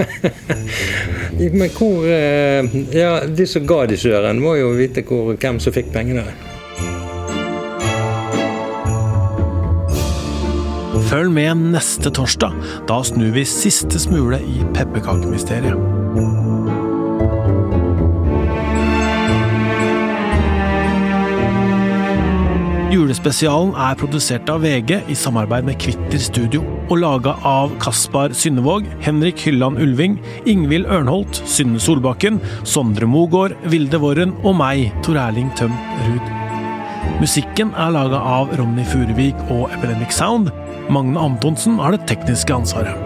Men 1.36 1.70
hvor 1.74 2.06
eh, 2.08 2.64
Ja, 2.96 3.20
de 3.28 3.46
som 3.46 3.66
ga 3.68 3.84
de 3.86 3.98
søren, 4.00 4.40
må 4.42 4.56
jo 4.58 4.72
vite 4.78 5.04
hvor, 5.06 5.34
hvem 5.36 5.60
som 5.62 5.74
fikk 5.74 5.92
pengene. 5.94 6.24
Følg 11.06 11.30
med 11.30 11.68
neste 11.76 12.10
torsdag. 12.10 12.56
Da 12.90 12.98
snur 13.06 13.30
vi 13.36 13.46
siste 13.46 14.00
smule 14.02 14.40
i 14.42 14.64
pepperkakemysteriet. 14.74 16.45
Julespesialen 22.96 23.74
er 23.76 23.96
produsert 24.00 24.48
av 24.48 24.62
VG 24.64 25.02
i 25.12 25.14
samarbeid 25.18 25.66
med 25.68 25.76
Kvitter 25.82 26.20
Studio, 26.22 26.62
og 26.88 27.02
laga 27.02 27.34
av 27.44 27.74
Kaspar 27.82 28.32
Synnevåg, 28.32 28.86
Henrik 29.04 29.42
Hylland 29.44 29.82
Ulving, 29.82 30.14
Ingvild 30.48 30.88
Ørnholt, 30.88 31.42
Synne 31.44 31.80
Solbakken, 31.82 32.38
Sondre 32.64 33.08
Mogård, 33.10 33.52
Vilde 33.68 34.00
Worren 34.00 34.32
og 34.46 34.56
meg, 34.62 34.86
Tor 35.04 35.18
Erling 35.26 35.50
Tømt 35.58 35.76
Ruud. 36.06 36.30
Musikken 37.20 37.74
er 37.76 37.92
laga 37.92 38.20
av 38.38 38.54
Ronny 38.56 38.86
Furuvik 38.88 39.44
og 39.50 39.68
Epidemic 39.76 40.16
Sound. 40.16 40.48
Magne 40.88 41.20
Antonsen 41.20 41.76
har 41.82 41.92
det 41.92 42.06
tekniske 42.08 42.54
ansvaret. 42.54 42.96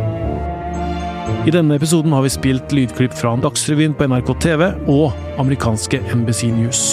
I 1.48 1.55
denne 1.55 1.74
episoden 1.81 2.14
har 2.14 2.22
vi 2.22 2.31
spilt 2.31 2.74
lydklipp 2.76 3.16
fra 3.16 3.35
Dagsrevyen 3.42 3.96
på 3.98 4.07
NRK 4.11 4.37
TV 4.44 4.68
og 4.87 5.40
amerikanske 5.40 6.05
NBC 6.14 6.53
News. 6.55 6.92